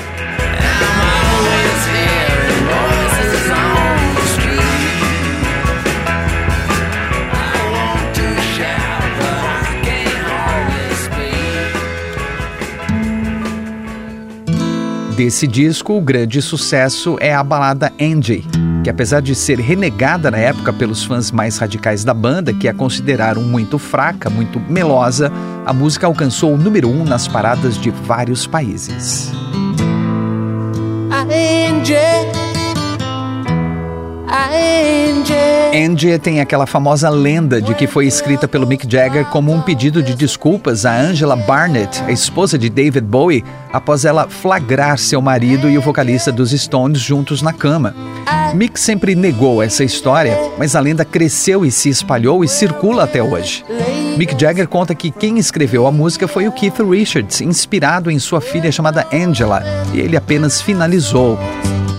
Desse 15.15 15.47
disco, 15.47 15.93
o 15.93 16.01
grande 16.01 16.41
sucesso 16.41 17.15
é 17.21 17.33
a 17.33 17.41
balada 17.41 17.91
Angie, 18.01 18.43
que 18.83 18.89
apesar 18.89 19.21
de 19.21 19.33
ser 19.33 19.59
renegada 19.59 20.29
na 20.29 20.37
época 20.37 20.73
pelos 20.73 21.05
fãs 21.05 21.31
mais 21.31 21.57
radicais 21.57 22.03
da 22.03 22.13
banda, 22.13 22.53
que 22.53 22.67
a 22.67 22.73
consideraram 22.73 23.41
muito 23.41 23.79
fraca, 23.79 24.29
muito 24.29 24.59
melosa, 24.59 25.31
a 25.65 25.71
música 25.71 26.05
alcançou 26.05 26.53
o 26.53 26.57
número 26.57 26.89
um 26.89 27.05
nas 27.05 27.29
paradas 27.29 27.79
de 27.79 27.91
vários 27.91 28.45
países. 28.45 29.31
Angie. 31.11 32.44
Angie 35.73 36.17
tem 36.19 36.39
aquela 36.39 36.65
famosa 36.65 37.09
lenda 37.09 37.61
de 37.61 37.73
que 37.73 37.85
foi 37.85 38.05
escrita 38.05 38.47
pelo 38.47 38.65
Mick 38.65 38.89
Jagger 38.89 39.25
como 39.25 39.51
um 39.51 39.61
pedido 39.61 40.01
de 40.01 40.15
desculpas 40.15 40.85
a 40.85 40.95
Angela 40.95 41.35
Barnett, 41.35 42.01
a 42.03 42.11
esposa 42.11 42.57
de 42.57 42.69
David 42.69 43.05
Bowie, 43.05 43.43
após 43.73 44.05
ela 44.05 44.27
flagrar 44.29 44.97
seu 44.97 45.21
marido 45.21 45.69
e 45.69 45.77
o 45.77 45.81
vocalista 45.81 46.31
dos 46.31 46.51
Stones 46.51 47.01
juntos 47.01 47.41
na 47.41 47.51
cama. 47.51 47.93
Mick 48.53 48.79
sempre 48.79 49.15
negou 49.15 49.61
essa 49.61 49.83
história, 49.83 50.37
mas 50.57 50.75
a 50.75 50.79
lenda 50.79 51.03
cresceu 51.03 51.65
e 51.65 51.71
se 51.71 51.89
espalhou 51.89 52.43
e 52.43 52.47
circula 52.47 53.03
até 53.03 53.21
hoje. 53.21 53.65
Mick 54.17 54.39
Jagger 54.39 54.67
conta 54.67 54.95
que 54.95 55.11
quem 55.11 55.37
escreveu 55.37 55.85
a 55.87 55.91
música 55.91 56.27
foi 56.27 56.47
o 56.47 56.51
Keith 56.53 56.79
Richards, 56.79 57.41
inspirado 57.41 58.09
em 58.09 58.17
sua 58.17 58.39
filha 58.39 58.71
chamada 58.71 59.05
Angela, 59.11 59.61
e 59.93 59.99
ele 59.99 60.15
apenas 60.15 60.61
finalizou. 60.61 61.37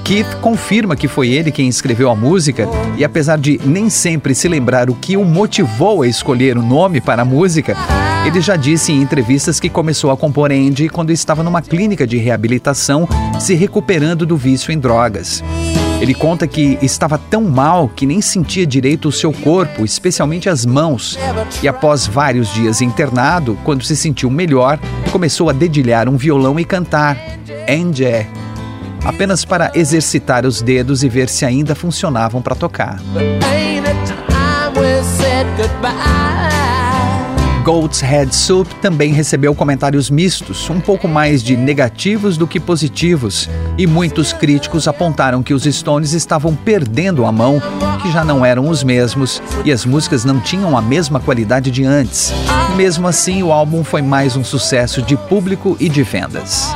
Keith 0.06 0.36
confirma 0.40 0.94
que 0.94 1.08
foi 1.08 1.30
ele 1.30 1.50
quem 1.50 1.66
escreveu 1.66 2.08
a 2.08 2.14
música 2.14 2.68
e, 2.96 3.04
apesar 3.04 3.36
de 3.36 3.60
nem 3.64 3.90
sempre 3.90 4.36
se 4.36 4.46
lembrar 4.46 4.88
o 4.88 4.94
que 4.94 5.16
o 5.16 5.24
motivou 5.24 6.02
a 6.02 6.06
escolher 6.06 6.56
o 6.56 6.62
nome 6.62 7.00
para 7.00 7.22
a 7.22 7.24
música, 7.24 7.76
ele 8.24 8.40
já 8.40 8.54
disse 8.54 8.92
em 8.92 9.02
entrevistas 9.02 9.58
que 9.58 9.68
começou 9.68 10.12
a 10.12 10.16
compor 10.16 10.52
Andy 10.52 10.88
quando 10.88 11.10
estava 11.10 11.42
numa 11.42 11.60
clínica 11.60 12.06
de 12.06 12.18
reabilitação, 12.18 13.08
se 13.40 13.54
recuperando 13.54 14.24
do 14.24 14.36
vício 14.36 14.70
em 14.70 14.78
drogas. 14.78 15.42
Ele 16.00 16.14
conta 16.14 16.46
que 16.46 16.78
estava 16.80 17.18
tão 17.18 17.42
mal 17.42 17.88
que 17.88 18.06
nem 18.06 18.20
sentia 18.20 18.64
direito 18.64 19.08
o 19.08 19.12
seu 19.12 19.32
corpo, 19.32 19.84
especialmente 19.84 20.48
as 20.48 20.64
mãos. 20.64 21.18
E 21.60 21.66
após 21.66 22.06
vários 22.06 22.54
dias 22.54 22.80
internado, 22.80 23.58
quando 23.64 23.82
se 23.82 23.96
sentiu 23.96 24.30
melhor, 24.30 24.78
começou 25.10 25.50
a 25.50 25.52
dedilhar 25.52 26.08
um 26.08 26.16
violão 26.16 26.60
e 26.60 26.64
cantar. 26.64 27.16
Angie, 27.68 28.28
apenas 29.06 29.44
para 29.44 29.70
exercitar 29.74 30.44
os 30.44 30.60
dedos 30.60 31.04
e 31.04 31.08
ver 31.08 31.28
se 31.28 31.44
ainda 31.44 31.74
funcionavam 31.74 32.42
para 32.42 32.56
tocar. 32.56 33.00
Goat's 37.62 38.00
Head 38.00 38.34
Soup 38.34 38.68
também 38.80 39.12
recebeu 39.12 39.52
comentários 39.52 40.08
mistos, 40.08 40.70
um 40.70 40.78
pouco 40.80 41.08
mais 41.08 41.42
de 41.42 41.56
negativos 41.56 42.36
do 42.36 42.46
que 42.46 42.60
positivos, 42.60 43.50
e 43.76 43.88
muitos 43.88 44.32
críticos 44.32 44.86
apontaram 44.86 45.42
que 45.42 45.52
os 45.52 45.64
Stones 45.64 46.12
estavam 46.12 46.54
perdendo 46.54 47.26
a 47.26 47.32
mão, 47.32 47.60
que 48.00 48.12
já 48.12 48.24
não 48.24 48.44
eram 48.44 48.68
os 48.68 48.84
mesmos 48.84 49.42
e 49.64 49.72
as 49.72 49.84
músicas 49.84 50.24
não 50.24 50.38
tinham 50.38 50.78
a 50.78 50.82
mesma 50.82 51.18
qualidade 51.18 51.72
de 51.72 51.84
antes. 51.84 52.32
Mesmo 52.76 53.08
assim, 53.08 53.42
o 53.42 53.50
álbum 53.52 53.82
foi 53.82 54.00
mais 54.00 54.36
um 54.36 54.44
sucesso 54.44 55.02
de 55.02 55.16
público 55.16 55.76
e 55.80 55.88
de 55.88 56.04
vendas. 56.04 56.72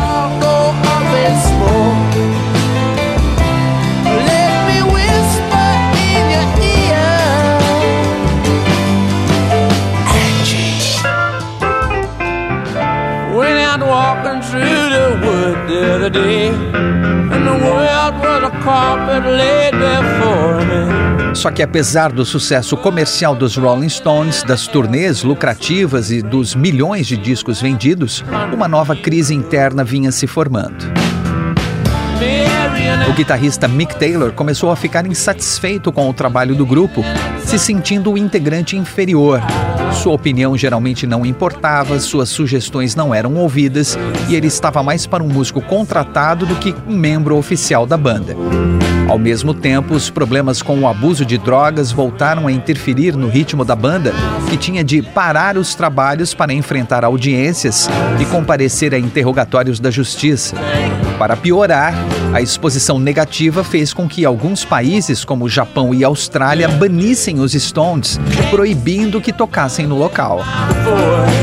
Só 21.35 21.51
que 21.51 21.63
apesar 21.63 22.13
do 22.13 22.25
sucesso 22.25 22.77
comercial 22.77 23.35
dos 23.35 23.57
Rolling 23.57 23.89
Stones, 23.89 24.43
das 24.43 24.67
turnês 24.67 25.23
lucrativas 25.23 26.11
e 26.11 26.23
dos 26.23 26.55
milhões 26.55 27.07
de 27.07 27.17
discos 27.17 27.61
vendidos, 27.61 28.25
uma 28.53 28.67
nova 28.67 28.97
crise 28.97 29.35
interna 29.35 29.85
vinha 29.85 30.11
se 30.11 30.27
formando. 30.27 30.93
O 33.09 33.13
guitarrista 33.13 33.67
Mick 33.67 33.97
Taylor 33.99 34.33
começou 34.33 34.71
a 34.71 34.77
ficar 34.77 35.07
insatisfeito 35.07 35.93
com 35.93 36.09
o 36.09 36.13
trabalho 36.13 36.55
do 36.55 36.67
grupo, 36.67 37.03
se 37.51 37.59
sentindo 37.59 38.13
o 38.13 38.17
integrante 38.17 38.77
inferior. 38.77 39.43
Sua 39.93 40.13
opinião 40.13 40.57
geralmente 40.57 41.05
não 41.05 41.27
importava, 41.27 41.99
suas 41.99 42.29
sugestões 42.29 42.95
não 42.95 43.13
eram 43.13 43.35
ouvidas 43.35 43.99
e 44.29 44.37
ele 44.37 44.47
estava 44.47 44.85
mais 44.85 45.05
para 45.05 45.21
um 45.21 45.27
músico 45.27 45.61
contratado 45.61 46.47
do 46.47 46.55
que 46.55 46.73
um 46.87 46.97
membro 46.97 47.37
oficial 47.37 47.87
da 47.87 47.97
banda. 47.97 48.37
Ao 49.09 49.19
mesmo 49.19 49.53
tempo, 49.53 49.95
os 49.95 50.09
problemas 50.09 50.63
com 50.63 50.79
o 50.79 50.87
abuso 50.87 51.27
de 51.27 51.37
drogas 51.37 51.91
voltaram 51.91 52.47
a 52.47 52.53
interferir 52.53 53.17
no 53.17 53.29
ritmo 53.29 53.65
da 53.65 53.75
banda, 53.75 54.15
que 54.49 54.57
tinha 54.57 54.85
de 54.85 55.03
parar 55.03 55.59
os 55.59 55.75
trabalhos 55.75 56.33
para 56.33 56.53
enfrentar 56.53 57.05
audiências 57.05 57.89
e 58.21 58.25
comparecer 58.27 58.95
a 58.95 58.99
interrogatórios 59.01 59.81
da 59.81 59.91
justiça. 59.91 60.55
Para 61.19 61.37
piorar, 61.37 61.93
a 62.33 62.41
exposição 62.41 63.01
negativa 63.01 63.65
fez 63.65 63.93
com 63.93 64.09
que 64.09 64.25
alguns 64.25 64.65
países, 64.65 65.25
como 65.25 65.49
Japão 65.49 65.93
e 65.93 66.05
Austrália, 66.05 66.69
banissem 66.69 67.40
os 67.41 67.53
Stones, 67.53 68.19
proibindo 68.51 69.21
que 69.21 69.33
tocassem 69.33 69.87
no 69.87 69.97
local. 69.97 70.41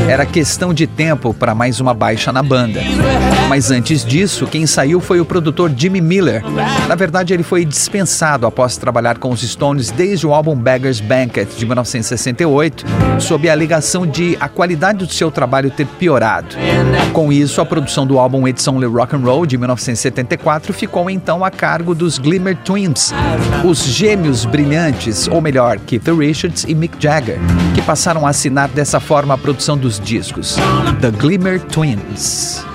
Era 0.08 0.24
questão 0.24 0.72
de 0.72 0.86
tempo 0.86 1.34
para 1.34 1.54
mais 1.54 1.80
uma 1.80 1.94
baixa 1.94 2.32
na 2.32 2.42
banda. 2.42 2.80
Mas 3.48 3.70
antes 3.70 4.04
disso, 4.04 4.46
quem 4.46 4.66
saiu 4.66 5.00
foi 5.00 5.20
o 5.20 5.24
produtor 5.24 5.72
Jimmy 5.74 6.00
Miller. 6.00 6.42
Na 6.86 6.94
verdade, 6.94 7.32
ele 7.32 7.42
foi 7.42 7.64
dispensado 7.64 8.46
após 8.46 8.76
trabalhar 8.76 9.18
com 9.18 9.30
os 9.30 9.40
Stones 9.40 9.90
desde 9.90 10.26
o 10.26 10.34
álbum 10.34 10.54
Beggar's 10.54 11.00
Banquet 11.00 11.46
de 11.56 11.64
1968, 11.64 12.84
sob 13.18 13.48
a 13.48 13.52
alegação 13.52 14.06
de 14.06 14.36
a 14.40 14.48
qualidade 14.48 14.98
do 14.98 15.12
seu 15.12 15.30
trabalho 15.30 15.70
ter 15.70 15.86
piorado. 15.86 16.56
Com 17.12 17.32
isso, 17.32 17.60
a 17.60 17.66
produção 17.66 18.06
do 18.06 18.18
álbum 18.18 18.46
It's 18.46 18.66
Only 18.68 18.86
Rock 18.86 19.16
and 19.16 19.20
Roll 19.20 19.46
de 19.46 19.56
1974 19.56 20.72
ficou 20.72 21.08
então 21.08 21.44
a 21.44 21.50
cargo 21.50 21.94
dos 21.94 22.18
Glimmer 22.18 22.56
Twins, 22.56 23.12
os 23.64 23.84
gêmeos 23.84 24.44
brilhantes, 24.44 25.28
ou 25.28 25.40
melhor, 25.40 25.78
Keith 25.88 26.06
Richards 26.06 26.64
e 26.68 26.74
Mick 26.74 26.96
Jagger, 27.00 27.38
que 27.74 27.80
passaram 27.80 28.26
a 28.26 28.30
assinar 28.30 28.68
dessa 28.68 29.00
forma 29.00 29.32
a 29.32 29.38
produção 29.38 29.76
dos 29.76 29.98
discos, 29.98 30.56
The 31.00 31.10
Glimmer 31.10 31.58
Twins. 31.60 32.67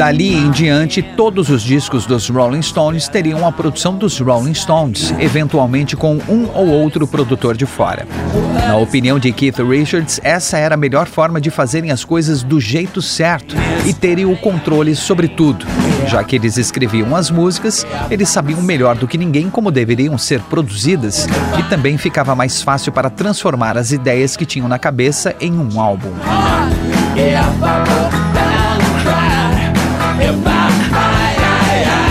Dali 0.00 0.32
em 0.32 0.50
diante, 0.50 1.02
todos 1.02 1.50
os 1.50 1.60
discos 1.60 2.06
dos 2.06 2.26
Rolling 2.30 2.62
Stones 2.62 3.06
teriam 3.06 3.46
a 3.46 3.52
produção 3.52 3.96
dos 3.96 4.18
Rolling 4.18 4.54
Stones, 4.54 5.12
eventualmente 5.18 5.94
com 5.94 6.14
um 6.26 6.48
ou 6.54 6.68
outro 6.68 7.06
produtor 7.06 7.54
de 7.54 7.66
fora. 7.66 8.08
Na 8.66 8.78
opinião 8.78 9.18
de 9.18 9.30
Keith 9.30 9.58
Richards, 9.58 10.18
essa 10.24 10.56
era 10.56 10.74
a 10.74 10.78
melhor 10.78 11.06
forma 11.06 11.38
de 11.38 11.50
fazerem 11.50 11.90
as 11.90 12.02
coisas 12.02 12.42
do 12.42 12.58
jeito 12.58 13.02
certo 13.02 13.54
e 13.84 13.92
terem 13.92 14.24
o 14.24 14.34
controle 14.38 14.96
sobre 14.96 15.28
tudo. 15.28 15.66
Já 16.06 16.24
que 16.24 16.34
eles 16.34 16.56
escreviam 16.56 17.14
as 17.14 17.30
músicas, 17.30 17.86
eles 18.10 18.30
sabiam 18.30 18.62
melhor 18.62 18.96
do 18.96 19.06
que 19.06 19.18
ninguém 19.18 19.50
como 19.50 19.70
deveriam 19.70 20.16
ser 20.16 20.40
produzidas 20.40 21.28
e 21.58 21.62
também 21.64 21.98
ficava 21.98 22.34
mais 22.34 22.62
fácil 22.62 22.90
para 22.90 23.10
transformar 23.10 23.76
as 23.76 23.92
ideias 23.92 24.34
que 24.34 24.46
tinham 24.46 24.66
na 24.66 24.78
cabeça 24.78 25.36
em 25.38 25.52
um 25.52 25.78
álbum. 25.78 26.14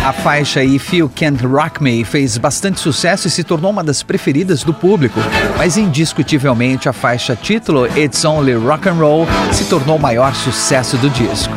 A 0.09 0.11
faixa 0.11 0.63
If 0.63 0.91
You 0.91 1.07
Can't 1.07 1.45
Rock 1.45 1.83
Me 1.83 2.03
fez 2.03 2.35
bastante 2.35 2.79
sucesso 2.79 3.27
e 3.27 3.29
se 3.29 3.43
tornou 3.43 3.69
uma 3.69 3.83
das 3.83 4.01
preferidas 4.01 4.63
do 4.63 4.73
público, 4.73 5.19
mas 5.55 5.77
indiscutivelmente 5.77 6.89
a 6.89 6.93
faixa 6.93 7.35
título 7.35 7.85
It's 7.95 8.25
Only 8.25 8.55
Rock 8.55 8.89
and 8.89 8.93
Roll 8.93 9.27
se 9.51 9.65
tornou 9.65 9.97
o 9.97 10.01
maior 10.01 10.33
sucesso 10.33 10.97
do 10.97 11.11
disco. 11.11 11.53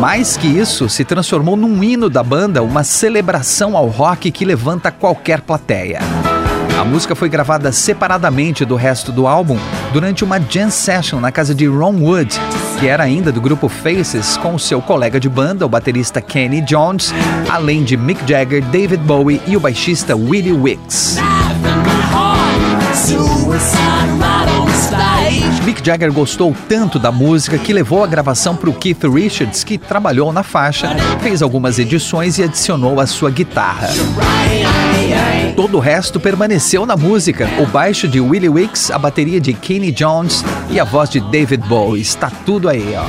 Mais 0.00 0.38
que 0.38 0.46
isso, 0.46 0.88
se 0.88 1.04
transformou 1.04 1.58
num 1.58 1.84
hino 1.84 2.08
da 2.08 2.22
banda, 2.22 2.62
uma 2.62 2.82
celebração 2.82 3.76
ao 3.76 3.86
rock 3.88 4.30
que 4.30 4.46
levanta 4.46 4.90
qualquer 4.90 5.42
plateia. 5.42 6.00
A 6.80 6.84
música 6.84 7.14
foi 7.14 7.28
gravada 7.28 7.70
separadamente 7.72 8.64
do 8.64 8.74
resto 8.74 9.12
do 9.12 9.26
álbum 9.26 9.58
durante 9.92 10.24
uma 10.24 10.40
jam 10.40 10.70
session 10.70 11.20
na 11.20 11.30
casa 11.30 11.54
de 11.54 11.66
Ron 11.66 11.96
Wood, 12.00 12.40
que 12.78 12.88
era 12.88 13.02
ainda 13.02 13.30
do 13.30 13.38
grupo 13.38 13.68
Faces, 13.68 14.38
com 14.38 14.58
seu 14.58 14.80
colega 14.80 15.20
de 15.20 15.28
banda, 15.28 15.66
o 15.66 15.68
baterista 15.68 16.22
Kenny 16.22 16.62
Jones, 16.62 17.12
além 17.50 17.84
de 17.84 17.98
Mick 17.98 18.26
Jagger, 18.26 18.64
David 18.64 19.04
Bowie 19.04 19.42
e 19.46 19.58
o 19.58 19.60
baixista 19.60 20.16
Willie 20.16 20.54
Wicks. 20.54 21.18
Jagger 25.82 26.12
gostou 26.12 26.54
tanto 26.68 26.98
da 26.98 27.10
música 27.10 27.58
que 27.58 27.72
levou 27.72 28.04
a 28.04 28.06
gravação 28.06 28.54
para 28.54 28.70
o 28.70 28.74
Keith 28.74 29.04
Richards, 29.04 29.64
que 29.64 29.78
trabalhou 29.78 30.32
na 30.32 30.42
faixa, 30.42 30.88
fez 31.20 31.42
algumas 31.42 31.78
edições 31.78 32.38
e 32.38 32.42
adicionou 32.42 33.00
a 33.00 33.06
sua 33.06 33.30
guitarra. 33.30 33.88
Todo 35.56 35.76
o 35.76 35.80
resto 35.80 36.20
permaneceu 36.20 36.86
na 36.86 36.96
música: 36.96 37.48
o 37.58 37.66
baixo 37.66 38.06
de 38.08 38.20
Willie 38.20 38.48
Wicks, 38.48 38.90
a 38.90 38.98
bateria 38.98 39.40
de 39.40 39.52
Kenny 39.52 39.92
Jones 39.92 40.44
e 40.70 40.78
a 40.78 40.84
voz 40.84 41.10
de 41.10 41.20
David 41.20 41.66
Bowie. 41.66 42.00
Está 42.00 42.30
tudo 42.46 42.68
aí, 42.68 42.94
ó. 42.96 43.04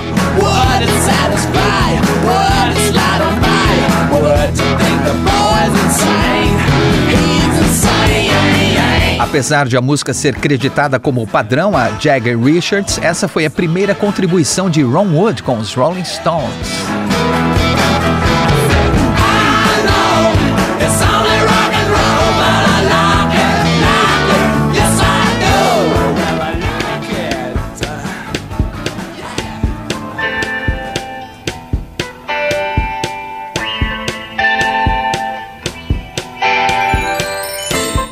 Apesar 9.32 9.66
de 9.66 9.78
a 9.78 9.82
música 9.82 10.14
ser 10.14 10.36
creditada 10.36 11.00
como 11.00 11.26
padrão 11.26 11.78
a 11.78 11.88
Jagger 11.98 12.38
Richards, 12.38 13.00
essa 13.02 13.30
foi 13.30 13.46
a 13.46 13.50
primeira 13.50 13.96
contribuição 13.96 14.70
de 14.70 14.82
Ron 14.82 15.08
Wood 15.08 15.42
com 15.44 15.58
os 15.58 15.74
Rolling 15.74 16.04
Stones. 16.04 16.52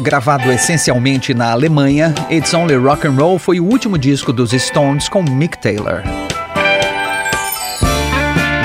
Gravado 0.02 0.50
essencialmente 0.50 1.34
na 1.34 1.52
Alemanha, 1.52 2.16
It's 2.32 2.54
Only 2.54 2.76
Rock 2.76 3.06
and 3.06 3.16
Roll 3.16 3.38
foi 3.38 3.60
o 3.60 3.66
último 3.66 3.98
disco 3.98 4.32
dos 4.32 4.52
Stones 4.52 5.10
com 5.10 5.22
Mick 5.22 5.58
Taylor. 5.58 6.02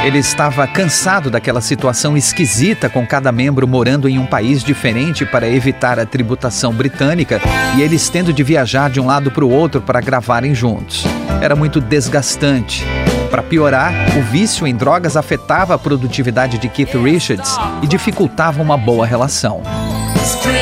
Ele 0.04 0.18
estava 0.18 0.64
cansado 0.68 1.30
daquela 1.30 1.60
situação 1.60 2.16
esquisita 2.16 2.88
com 2.88 3.04
cada 3.04 3.32
membro 3.32 3.66
morando 3.66 4.08
em 4.08 4.16
um 4.16 4.26
país 4.26 4.62
diferente 4.62 5.26
para 5.26 5.48
evitar 5.48 5.98
a 5.98 6.06
tributação 6.06 6.72
britânica 6.72 7.40
e 7.76 7.82
eles 7.82 8.08
tendo 8.08 8.32
de 8.32 8.44
viajar 8.44 8.88
de 8.88 9.00
um 9.00 9.06
lado 9.06 9.32
para 9.32 9.44
o 9.44 9.50
outro 9.50 9.80
para 9.80 10.00
gravarem 10.00 10.54
juntos. 10.54 11.04
Era 11.40 11.56
muito 11.56 11.80
desgastante. 11.80 12.84
Para 13.28 13.42
piorar, 13.42 13.92
o 14.16 14.22
vício 14.22 14.68
em 14.68 14.76
drogas 14.76 15.16
afetava 15.16 15.74
a 15.74 15.78
produtividade 15.78 16.58
de 16.58 16.68
Keith 16.68 16.94
Richards 16.94 17.56
e 17.82 17.88
dificultava 17.88 18.62
uma 18.62 18.76
boa 18.76 19.04
relação. 19.04 19.62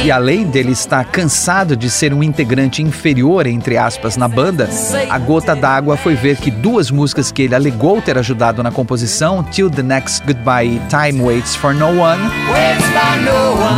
E 0.05 0.11
além 0.11 0.44
dele 0.44 0.72
estar 0.72 1.05
cansado 1.05 1.77
de 1.77 1.88
ser 1.88 2.12
um 2.12 2.22
integrante 2.22 2.83
inferior, 2.83 3.46
entre 3.46 3.79
aspas, 3.79 4.16
na 4.16 4.27
banda, 4.27 4.68
a 5.09 5.18
gota 5.18 5.55
d'água 5.55 5.96
foi 5.96 6.14
ver 6.14 6.37
que 6.37 6.51
duas 6.51 6.90
músicas 6.90 7.31
que 7.31 7.42
ele 7.42 7.55
alegou 7.55 8.03
ter 8.03 8.18
ajudado 8.18 8.62
na 8.62 8.72
composição, 8.72 9.44
Till 9.44 9.70
the 9.70 9.83
Next 9.83 10.27
Goodbye 10.27 10.77
e 10.77 10.81
Time 10.88 11.22
Waits 11.22 11.55
for 11.55 11.72
No 11.72 12.01
One, 12.01 12.22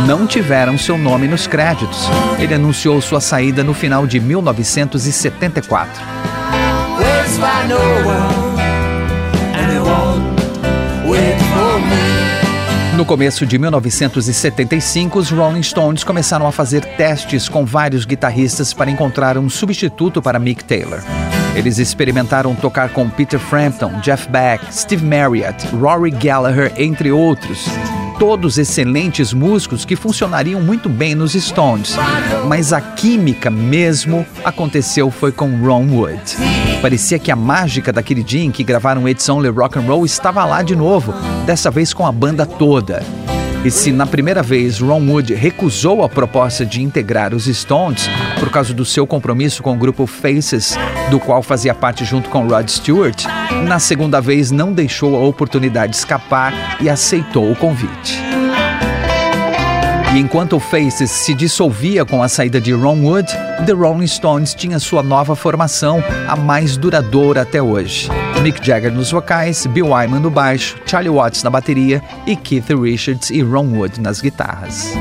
não 0.07 0.25
tiveram 0.25 0.77
seu 0.77 0.97
nome 0.97 1.27
nos 1.27 1.45
créditos. 1.45 2.09
Ele 2.39 2.55
anunciou 2.55 2.99
sua 3.01 3.21
saída 3.21 3.63
no 3.63 3.73
final 3.73 4.07
de 4.07 4.19
1974. 4.19 6.01
No 13.05 13.09
começo 13.09 13.45
de 13.45 13.59
1975, 13.59 15.19
os 15.19 15.29
Rolling 15.29 15.61
Stones 15.61 16.03
começaram 16.03 16.47
a 16.47 16.51
fazer 16.51 16.83
testes 16.97 17.47
com 17.47 17.63
vários 17.63 18.03
guitarristas 18.03 18.73
para 18.73 18.89
encontrar 18.89 19.37
um 19.37 19.47
substituto 19.47 20.23
para 20.23 20.39
Mick 20.39 20.63
Taylor. 20.63 21.03
Eles 21.55 21.77
experimentaram 21.77 22.55
tocar 22.55 22.89
com 22.89 23.07
Peter 23.07 23.39
Frampton, 23.39 23.99
Jeff 24.01 24.27
Beck, 24.27 24.73
Steve 24.73 25.05
Marriott, 25.05 25.67
Rory 25.75 26.09
Gallagher, 26.09 26.73
entre 26.77 27.11
outros 27.11 27.69
todos 28.17 28.57
excelentes 28.57 29.33
músicos 29.33 29.83
que 29.83 29.95
funcionariam 29.95 30.61
muito 30.61 30.87
bem 30.87 31.13
nos 31.13 31.33
Stones. 31.33 31.95
Mas 32.47 32.73
a 32.73 32.79
química 32.79 33.51
mesmo 33.51 34.25
aconteceu 34.43 35.11
foi 35.11 35.31
com 35.33 35.57
Ron 35.57 35.85
Wood. 35.89 36.64
Parecia 36.81 37.17
que 37.17 37.31
a 37.31 37.35
mágica 37.35 37.91
daquele 37.91 38.23
dia 38.23 38.43
em 38.43 38.51
que 38.51 38.63
gravaram 38.63 39.07
It's 39.07 39.27
Only 39.27 39.49
Rock 39.49 39.79
and 39.79 39.83
Roll 39.83 40.05
estava 40.05 40.45
lá 40.45 40.61
de 40.61 40.75
novo, 40.75 41.13
dessa 41.45 41.71
vez 41.71 41.93
com 41.93 42.05
a 42.05 42.11
banda 42.11 42.45
toda. 42.45 43.03
E 43.65 43.71
se 43.71 43.91
na 43.91 44.05
primeira 44.05 44.43
vez 44.43 44.79
Ron 44.79 45.09
Wood 45.09 45.33
recusou 45.33 46.03
a 46.03 46.09
proposta 46.09 46.63
de 46.63 46.83
integrar 46.83 47.33
os 47.33 47.45
Stones 47.45 48.07
por 48.39 48.51
causa 48.51 48.75
do 48.75 48.85
seu 48.85 49.07
compromisso 49.07 49.63
com 49.63 49.73
o 49.73 49.77
grupo 49.77 50.05
Faces, 50.05 50.77
do 51.09 51.19
qual 51.19 51.41
fazia 51.41 51.73
parte 51.73 52.05
junto 52.05 52.29
com 52.29 52.47
Rod 52.47 52.69
Stewart, 52.69 53.25
na 53.65 53.79
segunda 53.79 54.21
vez 54.21 54.51
não 54.51 54.71
deixou 54.71 55.15
a 55.15 55.27
oportunidade 55.27 55.95
escapar 55.95 56.77
e 56.79 56.87
aceitou 56.87 57.51
o 57.51 57.55
convite. 57.55 58.24
E 60.15 60.17
enquanto 60.17 60.55
o 60.55 60.61
Faces 60.61 61.11
se 61.11 61.33
dissolvia 61.33 62.05
com 62.05 62.23
a 62.23 62.29
saída 62.29 62.61
de 62.61 62.71
Ron 62.71 63.01
Wood, 63.01 63.27
The 63.65 63.73
Rolling 63.73 64.07
Stones 64.07 64.55
tinha 64.55 64.79
sua 64.79 65.03
nova 65.03 65.35
formação, 65.35 66.01
a 66.25 66.37
mais 66.37 66.77
duradoura 66.77 67.41
até 67.41 67.61
hoje. 67.61 68.09
Mick 68.41 68.65
Jagger 68.65 68.93
nos 68.93 69.11
vocais, 69.11 69.65
Bill 69.65 69.89
Wyman 69.89 70.21
no 70.21 70.29
baixo, 70.29 70.77
Charlie 70.85 71.09
Watts 71.09 71.43
na 71.43 71.49
bateria 71.49 72.01
e 72.25 72.33
Keith 72.33 72.69
Richards 72.69 73.29
e 73.29 73.41
Ron 73.41 73.67
Wood 73.73 73.99
nas 73.99 74.21
guitarras. 74.21 74.93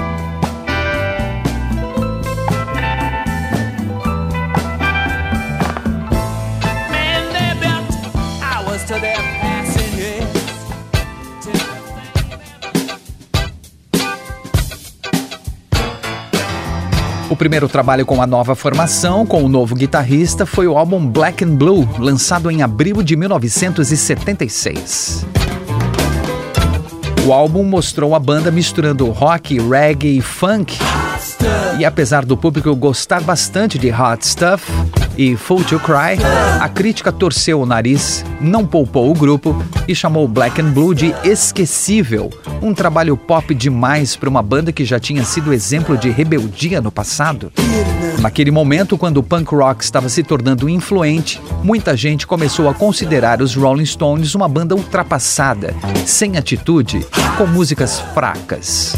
O 17.31 17.37
primeiro 17.37 17.69
trabalho 17.69 18.05
com 18.05 18.21
a 18.21 18.27
nova 18.27 18.55
formação, 18.55 19.25
com 19.25 19.43
o 19.43 19.49
novo 19.49 19.75
guitarrista, 19.75 20.45
foi 20.45 20.69
o 20.69 20.77
álbum 20.77 21.07
Black 21.07 21.43
and 21.43 21.57
Blue, 21.57 21.89
lançado 21.99 22.51
em 22.51 22.63
abril 22.63 23.03
de 23.03 23.17
1976. 23.17 25.25
O 27.27 27.33
álbum 27.33 27.65
mostrou 27.65 28.15
a 28.15 28.19
banda 28.19 28.51
misturando 28.51 29.11
rock, 29.11 29.59
reggae 29.59 30.19
e 30.19 30.21
funk. 30.21 30.77
E 31.79 31.85
apesar 31.85 32.27
do 32.27 32.37
público 32.37 32.77
gostar 32.77 33.23
bastante 33.23 33.79
de 33.79 33.91
Hot 33.91 34.27
Stuff, 34.27 34.71
e 35.17 35.37
Full 35.37 35.65
to 35.65 35.79
Cry, 35.79 36.19
a 36.61 36.69
crítica 36.69 37.13
torceu 37.13 37.61
o 37.61 37.67
nariz, 37.67 38.25
não 38.41 38.67
poupou 38.67 39.11
o 39.11 39.15
grupo 39.15 39.57
e 39.87 39.95
chamou 39.95 40.27
Black 40.27 40.61
and 40.61 40.71
Blue 40.71 40.95
de 40.95 41.15
esquecível, 41.25 42.31
um 42.61 42.75
trabalho 42.75 43.17
pop 43.17 43.55
demais 43.55 44.17
para 44.17 44.29
uma 44.29 44.43
banda 44.43 44.73
que 44.73 44.85
já 44.85 44.99
tinha 44.99 45.25
sido 45.25 45.53
exemplo 45.53 45.97
de 45.97 46.11
rebeldia 46.11 46.81
no 46.81 46.91
passado. 46.91 47.53
Naquele 48.21 48.51
momento, 48.51 48.97
quando 48.97 49.19
o 49.19 49.23
punk 49.23 49.55
rock 49.55 49.85
estava 49.85 50.09
se 50.09 50.23
tornando 50.23 50.69
influente, 50.69 51.41
muita 51.63 51.97
gente 51.97 52.27
começou 52.27 52.69
a 52.69 52.75
considerar 52.75 53.43
os 53.43 53.55
Rolling 53.55 53.87
Stones 53.87 54.35
uma 54.35 54.49
banda 54.49 54.75
ultrapassada, 54.75 55.75
sem 56.07 56.37
atitude, 56.37 57.07
com 57.37 57.47
músicas 57.47 58.01
fracas. 58.15 58.97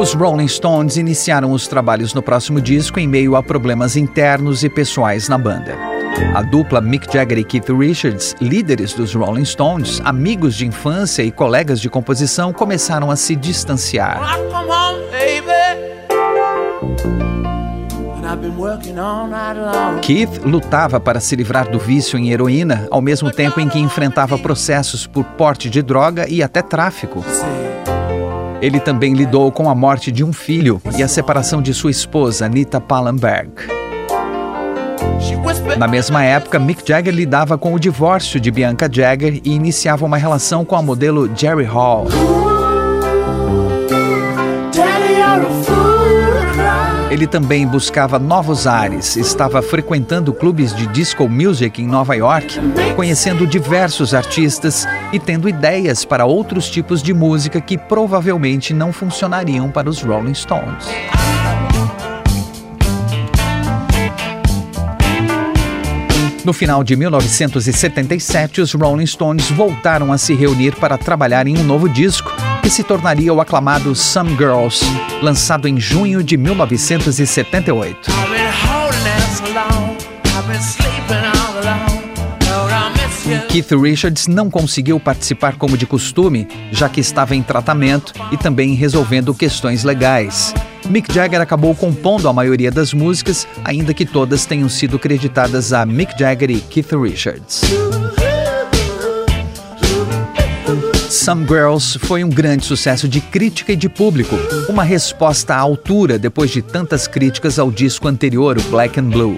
Os 0.00 0.14
Rolling 0.14 0.48
Stones 0.48 0.96
iniciaram 0.96 1.52
os 1.52 1.68
trabalhos 1.68 2.14
no 2.14 2.22
próximo 2.22 2.60
disco 2.60 2.98
em 2.98 3.06
meio 3.06 3.36
a 3.36 3.42
problemas 3.42 3.96
internos 3.96 4.64
e 4.64 4.68
pessoais 4.68 5.28
na 5.28 5.38
banda. 5.38 5.76
A 6.34 6.42
dupla 6.42 6.80
Mick 6.80 7.12
Jagger 7.12 7.38
e 7.38 7.44
Keith 7.44 7.68
Richards, 7.68 8.34
líderes 8.40 8.92
dos 8.94 9.14
Rolling 9.14 9.44
Stones, 9.44 10.00
amigos 10.04 10.56
de 10.56 10.66
infância 10.66 11.22
e 11.22 11.30
colegas 11.30 11.80
de 11.80 11.88
composição, 11.88 12.52
começaram 12.52 13.10
a 13.10 13.16
se 13.16 13.36
distanciar. 13.36 14.20
Keith 20.02 20.40
lutava 20.44 21.00
para 21.00 21.20
se 21.20 21.34
livrar 21.36 21.70
do 21.70 21.78
vício 21.78 22.18
em 22.18 22.30
heroína, 22.30 22.86
ao 22.90 23.00
mesmo 23.00 23.30
tempo 23.30 23.60
em 23.60 23.68
que 23.68 23.78
enfrentava 23.78 24.38
processos 24.38 25.06
por 25.06 25.24
porte 25.24 25.68
de 25.68 25.82
droga 25.82 26.28
e 26.28 26.42
até 26.42 26.62
tráfico. 26.62 27.24
Ele 28.60 28.78
também 28.78 29.14
lidou 29.14 29.50
com 29.50 29.70
a 29.70 29.74
morte 29.74 30.12
de 30.12 30.22
um 30.22 30.32
filho 30.32 30.80
e 30.96 31.02
a 31.02 31.08
separação 31.08 31.62
de 31.62 31.72
sua 31.72 31.90
esposa, 31.90 32.44
Anita 32.44 32.80
Pallenberg. 32.80 33.50
Na 35.78 35.88
mesma 35.88 36.22
época, 36.22 36.58
Mick 36.58 36.86
Jagger 36.86 37.14
lidava 37.14 37.56
com 37.56 37.72
o 37.72 37.80
divórcio 37.80 38.38
de 38.38 38.50
Bianca 38.50 38.88
Jagger 38.90 39.40
e 39.44 39.52
iniciava 39.52 40.04
uma 40.04 40.18
relação 40.18 40.64
com 40.64 40.76
a 40.76 40.82
modelo 40.82 41.30
Jerry 41.34 41.64
Hall. 41.64 42.06
Ele 47.10 47.26
também 47.26 47.66
buscava 47.66 48.20
novos 48.20 48.68
ares, 48.68 49.16
estava 49.16 49.60
frequentando 49.60 50.32
clubes 50.32 50.72
de 50.72 50.86
disco 50.86 51.28
music 51.28 51.82
em 51.82 51.86
Nova 51.86 52.14
York, 52.14 52.60
conhecendo 52.94 53.46
diversos 53.48 54.14
artistas 54.14 54.86
e 55.12 55.18
tendo 55.18 55.48
ideias 55.48 56.04
para 56.04 56.24
outros 56.24 56.70
tipos 56.70 57.02
de 57.02 57.12
música 57.12 57.60
que 57.60 57.76
provavelmente 57.76 58.72
não 58.72 58.92
funcionariam 58.92 59.68
para 59.70 59.90
os 59.90 60.00
Rolling 60.00 60.34
Stones. 60.34 60.86
No 66.44 66.52
final 66.52 66.82
de 66.82 66.96
1977, 66.96 68.60
os 68.60 68.72
Rolling 68.72 69.06
Stones 69.06 69.50
voltaram 69.50 70.12
a 70.12 70.16
se 70.16 70.32
reunir 70.34 70.74
para 70.76 70.96
trabalhar 70.96 71.46
em 71.46 71.58
um 71.58 71.64
novo 71.64 71.88
disco, 71.88 72.32
que 72.60 72.70
se 72.70 72.82
tornaria 72.82 73.32
o 73.32 73.40
aclamado 73.40 73.94
Some 73.94 74.36
Girls, 74.36 74.84
lançado 75.22 75.66
em 75.66 75.80
junho 75.80 76.22
de 76.22 76.36
1978. 76.36 78.10
Keith 83.48 83.70
Richards 83.72 84.26
não 84.26 84.50
conseguiu 84.50 84.98
participar 85.00 85.56
como 85.56 85.76
de 85.76 85.86
costume, 85.86 86.46
já 86.70 86.88
que 86.88 87.00
estava 87.00 87.34
em 87.34 87.42
tratamento 87.42 88.12
e 88.32 88.36
também 88.36 88.74
resolvendo 88.74 89.34
questões 89.34 89.84
legais. 89.84 90.54
Mick 90.88 91.12
Jagger 91.12 91.40
acabou 91.40 91.74
compondo 91.74 92.28
a 92.28 92.32
maioria 92.32 92.70
das 92.70 92.92
músicas, 92.92 93.46
ainda 93.64 93.94
que 93.94 94.04
todas 94.04 94.46
tenham 94.46 94.68
sido 94.68 94.98
creditadas 94.98 95.72
a 95.72 95.86
Mick 95.86 96.18
Jagger 96.18 96.50
e 96.50 96.60
Keith 96.60 96.92
Richards. 96.92 97.62
Some 101.10 101.44
Girls 101.44 101.98
foi 101.98 102.22
um 102.22 102.28
grande 102.28 102.64
sucesso 102.64 103.08
de 103.08 103.20
crítica 103.20 103.72
e 103.72 103.76
de 103.76 103.88
público, 103.88 104.36
uma 104.68 104.84
resposta 104.84 105.56
à 105.56 105.58
altura 105.58 106.16
depois 106.16 106.52
de 106.52 106.62
tantas 106.62 107.08
críticas 107.08 107.58
ao 107.58 107.68
disco 107.68 108.06
anterior, 108.06 108.56
o 108.56 108.62
Black 108.70 109.00
and 109.00 109.08
Blue. 109.08 109.36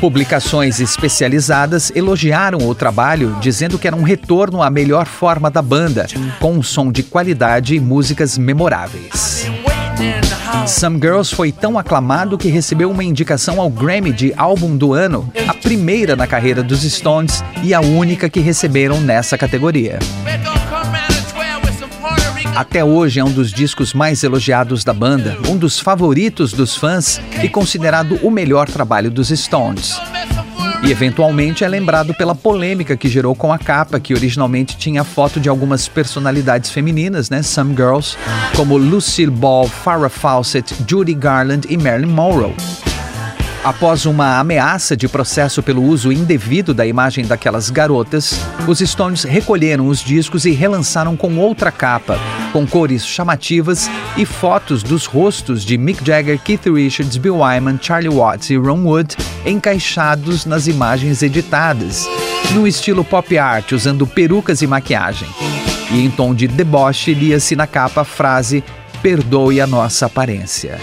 Publicações 0.00 0.78
especializadas 0.78 1.90
elogiaram 1.96 2.58
o 2.68 2.74
trabalho, 2.76 3.36
dizendo 3.40 3.76
que 3.76 3.88
era 3.88 3.96
um 3.96 4.04
retorno 4.04 4.62
à 4.62 4.70
melhor 4.70 5.06
forma 5.06 5.50
da 5.50 5.60
banda, 5.60 6.06
com 6.38 6.52
um 6.52 6.62
som 6.62 6.92
de 6.92 7.02
qualidade 7.02 7.74
e 7.74 7.80
músicas 7.80 8.38
memoráveis. 8.38 9.48
Some 10.64 11.00
Girls 11.00 11.34
foi 11.34 11.50
tão 11.50 11.76
aclamado 11.76 12.38
que 12.38 12.48
recebeu 12.48 12.88
uma 12.88 13.02
indicação 13.02 13.60
ao 13.60 13.68
Grammy 13.68 14.12
de 14.12 14.32
Álbum 14.36 14.76
do 14.76 14.92
Ano, 14.92 15.28
a 15.48 15.54
primeira 15.54 16.14
na 16.14 16.28
carreira 16.28 16.62
dos 16.62 16.82
Stones 16.82 17.42
e 17.64 17.74
a 17.74 17.80
única 17.80 18.28
que 18.28 18.38
receberam 18.38 19.00
nessa 19.00 19.36
categoria. 19.36 19.98
Até 22.58 22.84
hoje 22.84 23.20
é 23.20 23.24
um 23.24 23.30
dos 23.30 23.52
discos 23.52 23.94
mais 23.94 24.24
elogiados 24.24 24.82
da 24.82 24.92
banda, 24.92 25.38
um 25.48 25.56
dos 25.56 25.78
favoritos 25.78 26.52
dos 26.52 26.74
fãs 26.74 27.20
e 27.40 27.48
considerado 27.48 28.18
o 28.22 28.32
melhor 28.32 28.68
trabalho 28.68 29.12
dos 29.12 29.28
Stones. 29.28 29.96
E 30.82 30.90
eventualmente 30.90 31.62
é 31.62 31.68
lembrado 31.68 32.14
pela 32.14 32.34
polêmica 32.34 32.96
que 32.96 33.08
gerou 33.08 33.34
com 33.34 33.52
a 33.52 33.58
capa, 33.58 34.00
que 34.00 34.14
originalmente 34.14 34.76
tinha 34.76 35.04
foto 35.04 35.38
de 35.38 35.48
algumas 35.48 35.86
personalidades 35.86 36.70
femininas, 36.70 37.30
né, 37.30 37.42
Some 37.42 37.76
Girls, 37.76 38.16
como 38.56 38.76
Lucille 38.76 39.30
Ball, 39.30 39.68
Farrah 39.68 40.08
Fawcett, 40.08 40.74
Judy 40.84 41.14
Garland 41.14 41.66
e 41.68 41.76
Marilyn 41.76 42.10
Monroe. 42.10 42.54
Após 43.68 44.06
uma 44.06 44.38
ameaça 44.38 44.96
de 44.96 45.06
processo 45.06 45.62
pelo 45.62 45.82
uso 45.82 46.10
indevido 46.10 46.72
da 46.72 46.86
imagem 46.86 47.26
daquelas 47.26 47.68
garotas, 47.68 48.40
os 48.66 48.78
Stones 48.78 49.24
recolheram 49.24 49.88
os 49.88 49.98
discos 49.98 50.46
e 50.46 50.52
relançaram 50.52 51.14
com 51.14 51.36
outra 51.36 51.70
capa, 51.70 52.18
com 52.50 52.66
cores 52.66 53.06
chamativas 53.06 53.90
e 54.16 54.24
fotos 54.24 54.82
dos 54.82 55.04
rostos 55.04 55.66
de 55.66 55.76
Mick 55.76 56.02
Jagger, 56.02 56.40
Keith 56.40 56.64
Richards, 56.64 57.18
Bill 57.18 57.40
Wyman, 57.40 57.78
Charlie 57.78 58.08
Watts 58.08 58.48
e 58.48 58.56
Ron 58.56 58.84
Wood 58.84 59.14
encaixados 59.44 60.46
nas 60.46 60.66
imagens 60.66 61.22
editadas, 61.22 62.08
no 62.54 62.66
estilo 62.66 63.04
pop 63.04 63.36
art, 63.36 63.72
usando 63.72 64.06
perucas 64.06 64.62
e 64.62 64.66
maquiagem. 64.66 65.28
E 65.90 66.02
em 66.02 66.10
tom 66.10 66.34
de 66.34 66.48
deboche 66.48 67.12
lia-se 67.12 67.54
na 67.54 67.66
capa 67.66 68.00
a 68.00 68.04
frase: 68.04 68.64
Perdoe 69.02 69.60
a 69.60 69.66
nossa 69.66 70.06
aparência. 70.06 70.78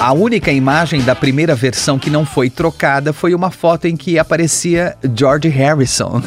A 0.00 0.14
única 0.14 0.50
imagem 0.50 1.02
da 1.02 1.14
primeira 1.14 1.54
versão 1.54 1.98
que 1.98 2.08
não 2.08 2.24
foi 2.24 2.48
trocada 2.48 3.12
foi 3.12 3.34
uma 3.34 3.50
foto 3.50 3.84
em 3.84 3.94
que 3.94 4.18
aparecia 4.18 4.96
George 5.14 5.46
Harrison. 5.48 6.22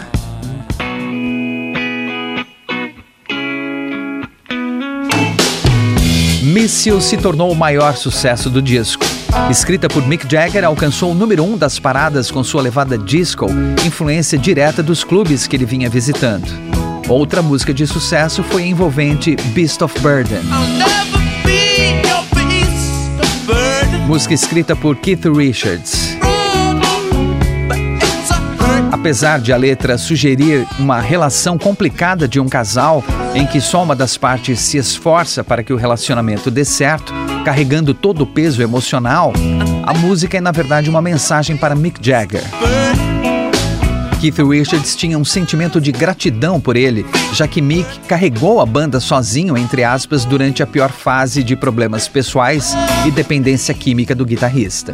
Miss 6.43 6.85
You 6.85 7.01
se 7.01 7.17
tornou 7.17 7.51
o 7.51 7.55
maior 7.55 7.95
sucesso 7.95 8.47
do 8.47 8.61
disco. 8.61 9.03
Escrita 9.49 9.87
por 9.87 10.07
Mick 10.07 10.31
Jagger, 10.31 10.63
alcançou 10.63 11.11
o 11.11 11.15
número 11.15 11.43
um 11.43 11.57
das 11.57 11.79
paradas 11.79 12.29
com 12.29 12.43
sua 12.43 12.61
levada 12.61 12.95
disco, 12.95 13.47
influência 13.83 14.37
direta 14.37 14.83
dos 14.83 15.03
clubes 15.03 15.47
que 15.47 15.55
ele 15.55 15.65
vinha 15.65 15.89
visitando. 15.89 16.47
Outra 17.09 17.41
música 17.41 17.73
de 17.73 17.87
sucesso 17.87 18.43
foi 18.43 18.61
a 18.61 18.67
envolvente 18.67 19.35
Beast 19.55 19.81
of 19.81 19.99
Burden. 19.99 20.43
Música 24.13 24.35
escrita 24.35 24.75
por 24.75 24.95
Keith 24.97 25.25
Richards. 25.25 26.15
Apesar 28.91 29.39
de 29.39 29.51
a 29.51 29.57
letra 29.57 29.97
sugerir 29.97 30.67
uma 30.77 31.01
relação 31.01 31.57
complicada 31.57 32.27
de 32.27 32.39
um 32.39 32.47
casal, 32.47 33.03
em 33.33 33.47
que 33.47 33.59
só 33.59 33.81
uma 33.81 33.95
das 33.95 34.15
partes 34.15 34.59
se 34.59 34.77
esforça 34.77 35.43
para 35.43 35.63
que 35.63 35.73
o 35.73 35.77
relacionamento 35.77 36.51
dê 36.51 36.63
certo, 36.63 37.11
carregando 37.43 37.91
todo 37.91 38.21
o 38.21 38.27
peso 38.27 38.61
emocional, 38.61 39.33
a 39.83 39.95
música 39.95 40.37
é 40.37 40.41
na 40.41 40.51
verdade 40.51 40.91
uma 40.91 41.01
mensagem 41.01 41.57
para 41.57 41.73
Mick 41.73 41.97
Jagger. 41.99 42.43
Keith 44.23 44.39
Richards 44.39 44.95
tinha 44.95 45.19
um 45.19 45.25
sentimento 45.25 45.81
de 45.81 45.91
gratidão 45.91 46.57
por 46.57 46.77
ele, 46.77 47.05
já 47.33 47.45
que 47.45 47.61
Mick 47.61 47.99
carregou 48.07 48.61
a 48.61 48.65
banda 48.65 49.01
sozinho, 49.01 49.57
entre 49.57 49.83
aspas, 49.83 50.23
durante 50.23 50.63
a 50.63 50.65
pior 50.65 50.93
fase 50.93 51.43
de 51.43 51.57
problemas 51.57 52.07
pessoais 52.07 52.73
e 53.05 53.11
dependência 53.11 53.73
química 53.73 54.15
do 54.15 54.25
guitarrista. 54.25 54.93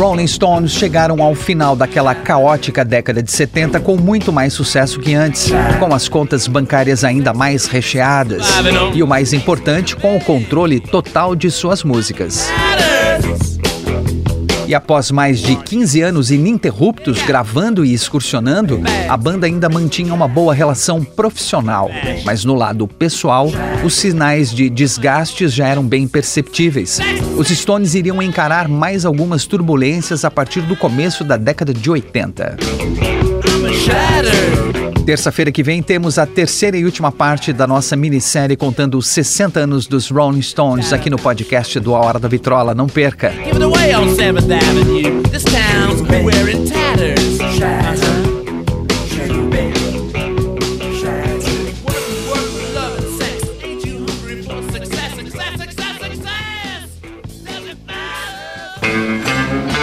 Rolling 0.00 0.26
Stones 0.26 0.72
chegaram 0.72 1.22
ao 1.22 1.34
final 1.34 1.76
daquela 1.76 2.14
caótica 2.14 2.82
década 2.82 3.22
de 3.22 3.30
70 3.30 3.80
com 3.80 3.98
muito 3.98 4.32
mais 4.32 4.54
sucesso 4.54 4.98
que 4.98 5.12
antes, 5.12 5.50
com 5.78 5.94
as 5.94 6.08
contas 6.08 6.48
bancárias 6.48 7.04
ainda 7.04 7.34
mais 7.34 7.66
recheadas 7.66 8.46
e 8.94 9.02
o 9.02 9.06
mais 9.06 9.34
importante, 9.34 9.94
com 9.94 10.16
o 10.16 10.24
controle 10.24 10.80
total 10.80 11.36
de 11.36 11.50
suas 11.50 11.84
músicas. 11.84 12.48
E 14.70 14.74
após 14.76 15.10
mais 15.10 15.40
de 15.40 15.56
15 15.56 16.00
anos 16.00 16.30
ininterruptos 16.30 17.20
gravando 17.22 17.84
e 17.84 17.92
excursionando, 17.92 18.80
a 19.08 19.16
banda 19.16 19.44
ainda 19.44 19.68
mantinha 19.68 20.14
uma 20.14 20.28
boa 20.28 20.54
relação 20.54 21.02
profissional. 21.02 21.90
Mas 22.24 22.44
no 22.44 22.54
lado 22.54 22.86
pessoal, 22.86 23.50
os 23.84 23.94
sinais 23.94 24.54
de 24.54 24.70
desgastes 24.70 25.52
já 25.52 25.66
eram 25.66 25.82
bem 25.82 26.06
perceptíveis. 26.06 27.00
Os 27.36 27.48
Stones 27.48 27.96
iriam 27.96 28.22
encarar 28.22 28.68
mais 28.68 29.04
algumas 29.04 29.44
turbulências 29.44 30.24
a 30.24 30.30
partir 30.30 30.60
do 30.60 30.76
começo 30.76 31.24
da 31.24 31.36
década 31.36 31.74
de 31.74 31.90
80. 31.90 32.56
Terça-feira 35.04 35.50
que 35.50 35.62
vem 35.62 35.82
temos 35.82 36.18
a 36.18 36.26
terceira 36.26 36.76
e 36.76 36.84
última 36.84 37.10
parte 37.10 37.52
da 37.52 37.66
nossa 37.66 37.96
minissérie 37.96 38.56
contando 38.56 38.98
os 38.98 39.08
60 39.08 39.60
anos 39.60 39.86
dos 39.86 40.10
Rolling 40.10 40.42
Stones 40.42 40.92
aqui 40.92 41.10
no 41.10 41.18
podcast 41.18 41.80
do 41.80 41.94
A 41.94 42.00
Hora 42.00 42.18
da 42.18 42.28
Vitrola. 42.28 42.74
Não 42.74 42.86
perca! 42.86 43.32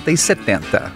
60 0.00 0.10
e 0.10 0.16
70. 0.16 0.92